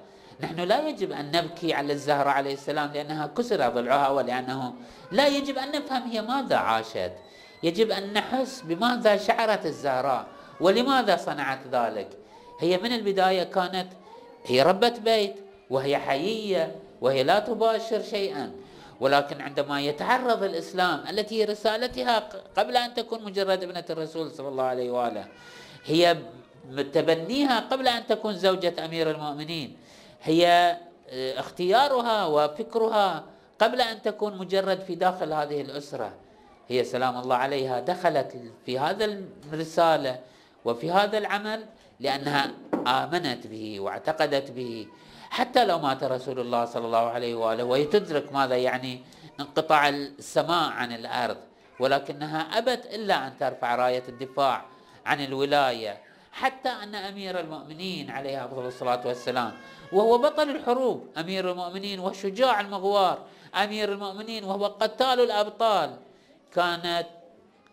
نحن 0.40 0.60
لا 0.60 0.88
يجب 0.88 1.12
أن 1.12 1.30
نبكي 1.32 1.74
على 1.74 1.92
الزهرة 1.92 2.30
عليه 2.30 2.54
السلام 2.54 2.92
لأنها 2.92 3.26
كسر 3.26 3.68
ضلعها 3.68 4.08
ولأنه 4.08 4.74
لا 5.12 5.26
يجب 5.26 5.58
أن 5.58 5.72
نفهم 5.72 6.02
هي 6.02 6.22
ماذا 6.22 6.56
عاشت. 6.56 7.12
يجب 7.62 7.90
أن 7.90 8.12
نحس 8.12 8.60
بماذا 8.60 9.16
شعرت 9.16 9.66
الزهراء 9.66 10.26
ولماذا 10.60 11.16
صنعت 11.16 11.60
ذلك. 11.72 12.08
هي 12.60 12.78
من 12.78 12.92
البداية 12.92 13.42
كانت 13.42 13.88
هي 14.44 14.62
ربة 14.62 14.94
بيت 15.04 15.36
وهي 15.70 15.98
حيية 15.98 16.76
وهي 17.00 17.22
لا 17.22 17.38
تباشر 17.38 18.02
شيئا. 18.02 18.63
ولكن 19.00 19.40
عندما 19.40 19.80
يتعرض 19.80 20.42
الإسلام 20.42 21.04
التي 21.10 21.44
رسالتها 21.44 22.28
قبل 22.56 22.76
أن 22.76 22.94
تكون 22.94 23.24
مجرد 23.24 23.62
ابنة 23.62 23.84
الرسول 23.90 24.30
صلى 24.30 24.48
الله 24.48 24.64
عليه 24.64 24.90
وآله 24.90 25.26
هي 25.84 26.16
تبنيها 26.92 27.60
قبل 27.60 27.88
أن 27.88 28.06
تكون 28.06 28.36
زوجة 28.36 28.84
أمير 28.84 29.10
المؤمنين 29.10 29.76
هي 30.22 30.76
آه، 31.10 31.40
اختيارها 31.40 32.26
وفكرها 32.26 33.24
قبل 33.58 33.80
أن 33.80 34.02
تكون 34.02 34.38
مجرد 34.38 34.80
في 34.80 34.94
داخل 34.94 35.32
هذه 35.32 35.60
الأسرة. 35.60 36.12
هي 36.68 36.84
سلام 36.84 37.16
الله 37.16 37.36
عليها 37.36 37.80
دخلت 37.80 38.36
في 38.66 38.78
هذا 38.78 39.18
الرسالة 39.52 40.20
وفي 40.64 40.90
هذا 40.90 41.18
العمل 41.18 41.64
لأنها 42.00 42.50
آمنت 42.86 43.46
به 43.46 43.80
واعتقدت 43.80 44.50
به 44.50 44.86
حتى 45.34 45.64
لو 45.64 45.78
مات 45.78 46.04
رسول 46.04 46.40
الله 46.40 46.64
صلى 46.64 46.86
الله 46.86 47.10
عليه 47.10 47.34
وآله 47.34 47.64
وهي 47.64 47.84
تدرك 47.84 48.32
ماذا؟ 48.32 48.56
يعني 48.56 49.02
انقطاع 49.40 49.88
السماء 49.88 50.72
عن 50.72 50.92
الأرض 50.92 51.36
ولكنها 51.80 52.58
ابت 52.58 52.86
إلا 52.86 53.26
أن 53.26 53.38
ترفع 53.38 53.74
راية 53.74 54.02
الدفاع 54.08 54.64
عن 55.06 55.24
الولاية. 55.24 55.98
حتى 56.32 56.68
أن 56.68 56.94
أمير 56.94 57.40
المؤمنين 57.40 58.10
عليه 58.10 58.44
افضل 58.44 58.66
الصلاة 58.66 59.06
والسلام 59.06 59.52
وهو 59.92 60.18
بطل 60.18 60.50
الحروب 60.50 61.06
أمير 61.18 61.50
المؤمنين 61.50 61.98
والشجاع 62.00 62.60
المغوار 62.60 63.18
أمير 63.54 63.92
المؤمنين 63.92 64.44
وهو 64.44 64.66
قتال 64.66 65.20
الأبطال 65.20 65.96
كانت 66.54 67.06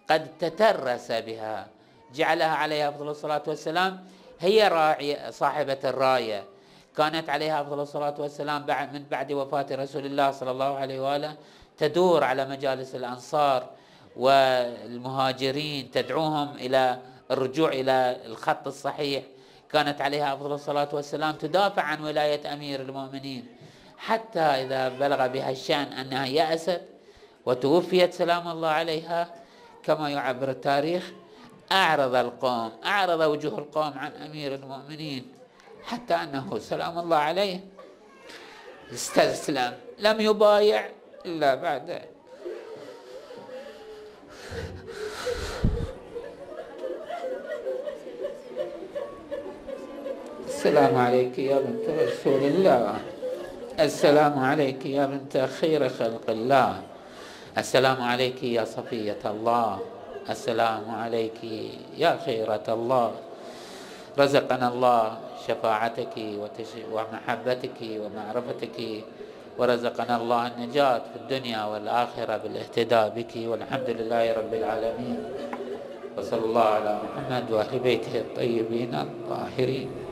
قد 0.10 0.38
تترس 0.40 1.12
بها. 1.12 1.68
جعلها 2.14 2.56
عليها 2.56 2.90
افضل 2.90 3.10
الصلاة 3.10 3.44
والسلام 3.48 4.06
هي 4.40 4.68
راعي 4.68 5.32
صاحبة 5.32 5.80
الراية. 5.84 6.44
كانت 6.98 7.30
عليها 7.30 7.62
أفضل 7.62 7.80
الصلاة 7.80 8.16
والسلام 8.20 8.66
بعد 8.66 8.94
من 8.94 9.04
بعد 9.12 9.32
وفاة 9.32 9.66
رسول 9.72 10.06
الله 10.06 10.32
صلى 10.32 10.52
الله 10.52 10.78
عليه 10.78 11.00
وآله 11.00 11.36
تدور 11.78 12.24
على 12.24 12.46
مجالس 12.46 12.96
الأنصار 12.96 13.70
والمهاجرين 14.16 15.92
تدعوهم 15.92 16.56
إلى 16.56 17.00
الرجوع 17.32 17.70
إلى 17.70 18.18
الخط 18.26 18.68
الصحيح. 18.68 19.24
كانت 19.72 20.02
عليها 20.02 20.34
أفضل 20.34 20.52
الصلاة 20.54 20.90
والسلام 20.94 21.36
تدافع 21.36 21.82
عن 21.82 22.04
ولاية 22.04 22.54
أمير 22.54 22.82
المؤمنين. 22.82 23.46
حتى 23.98 24.40
إذا 24.40 24.90
بلغ 24.90 25.28
بها 25.28 25.52
الشأن 25.52 25.94
أنها 25.94 26.26
يأست 26.26 26.82
وتوفيت 27.46 28.14
سلام 28.14 28.48
الله 28.48 28.68
عليها 28.68 29.30
كما 29.84 30.10
يعبر 30.10 30.50
التاريخ 30.50 31.12
أعرض 31.72 32.16
القوم 32.16 32.72
أعرض 32.86 33.20
وجوه 33.20 33.60
القوم 33.60 33.94
عن 33.98 34.12
أمير 34.12 34.56
المؤمنين. 34.56 35.41
حتى 35.84 36.14
أنه 36.14 36.60
سلام 36.60 37.00
الله 37.00 37.18
عليه. 37.18 37.60
استسلم 38.94 39.74
لم 40.00 40.22
يبايع 40.22 40.90
إلا 41.26 41.56
بعد. 41.56 42.02
السلام 50.48 50.96
عليك 50.96 51.40
يا 51.40 51.58
بنت 51.60 51.86
رسول 51.90 52.42
الله. 52.44 53.00
السلام 53.80 54.40
عليك 54.40 54.86
يا 54.86 55.06
بنت 55.06 55.50
خير 55.62 55.90
خلق 55.90 56.30
الله. 56.30 56.82
السلام 57.58 58.02
عليك 58.02 58.44
يا 58.44 58.66
صفية 58.66 59.22
الله. 59.26 59.80
السلام 60.30 60.86
عليك 60.92 61.44
يا 61.98 62.20
خيرة 62.26 62.64
الله. 62.70 63.12
رزقنا 64.20 64.68
الله 64.68 65.18
شفاعتك 65.48 66.16
ومحبتك 66.92 67.80
ومعرفتك. 67.82 68.78
ورزقنا 69.58 70.16
الله 70.18 70.48
النجاة 70.48 71.02
في 71.12 71.16
الدنيا 71.16 71.62
والآخرة 71.66 72.38
بالاهتداء 72.38 73.10
بك 73.10 73.34
والحمد 73.36 73.90
لله 73.90 74.24
رب 74.34 74.54
العالمين. 74.54 75.20
وصلى 76.18 76.46
الله 76.46 76.68
على 76.78 76.94
محمد 77.04 77.52
وأهل 77.52 77.80
بيته 77.80 78.16
الطيبين 78.20 78.96
الطاهرين. 78.96 80.11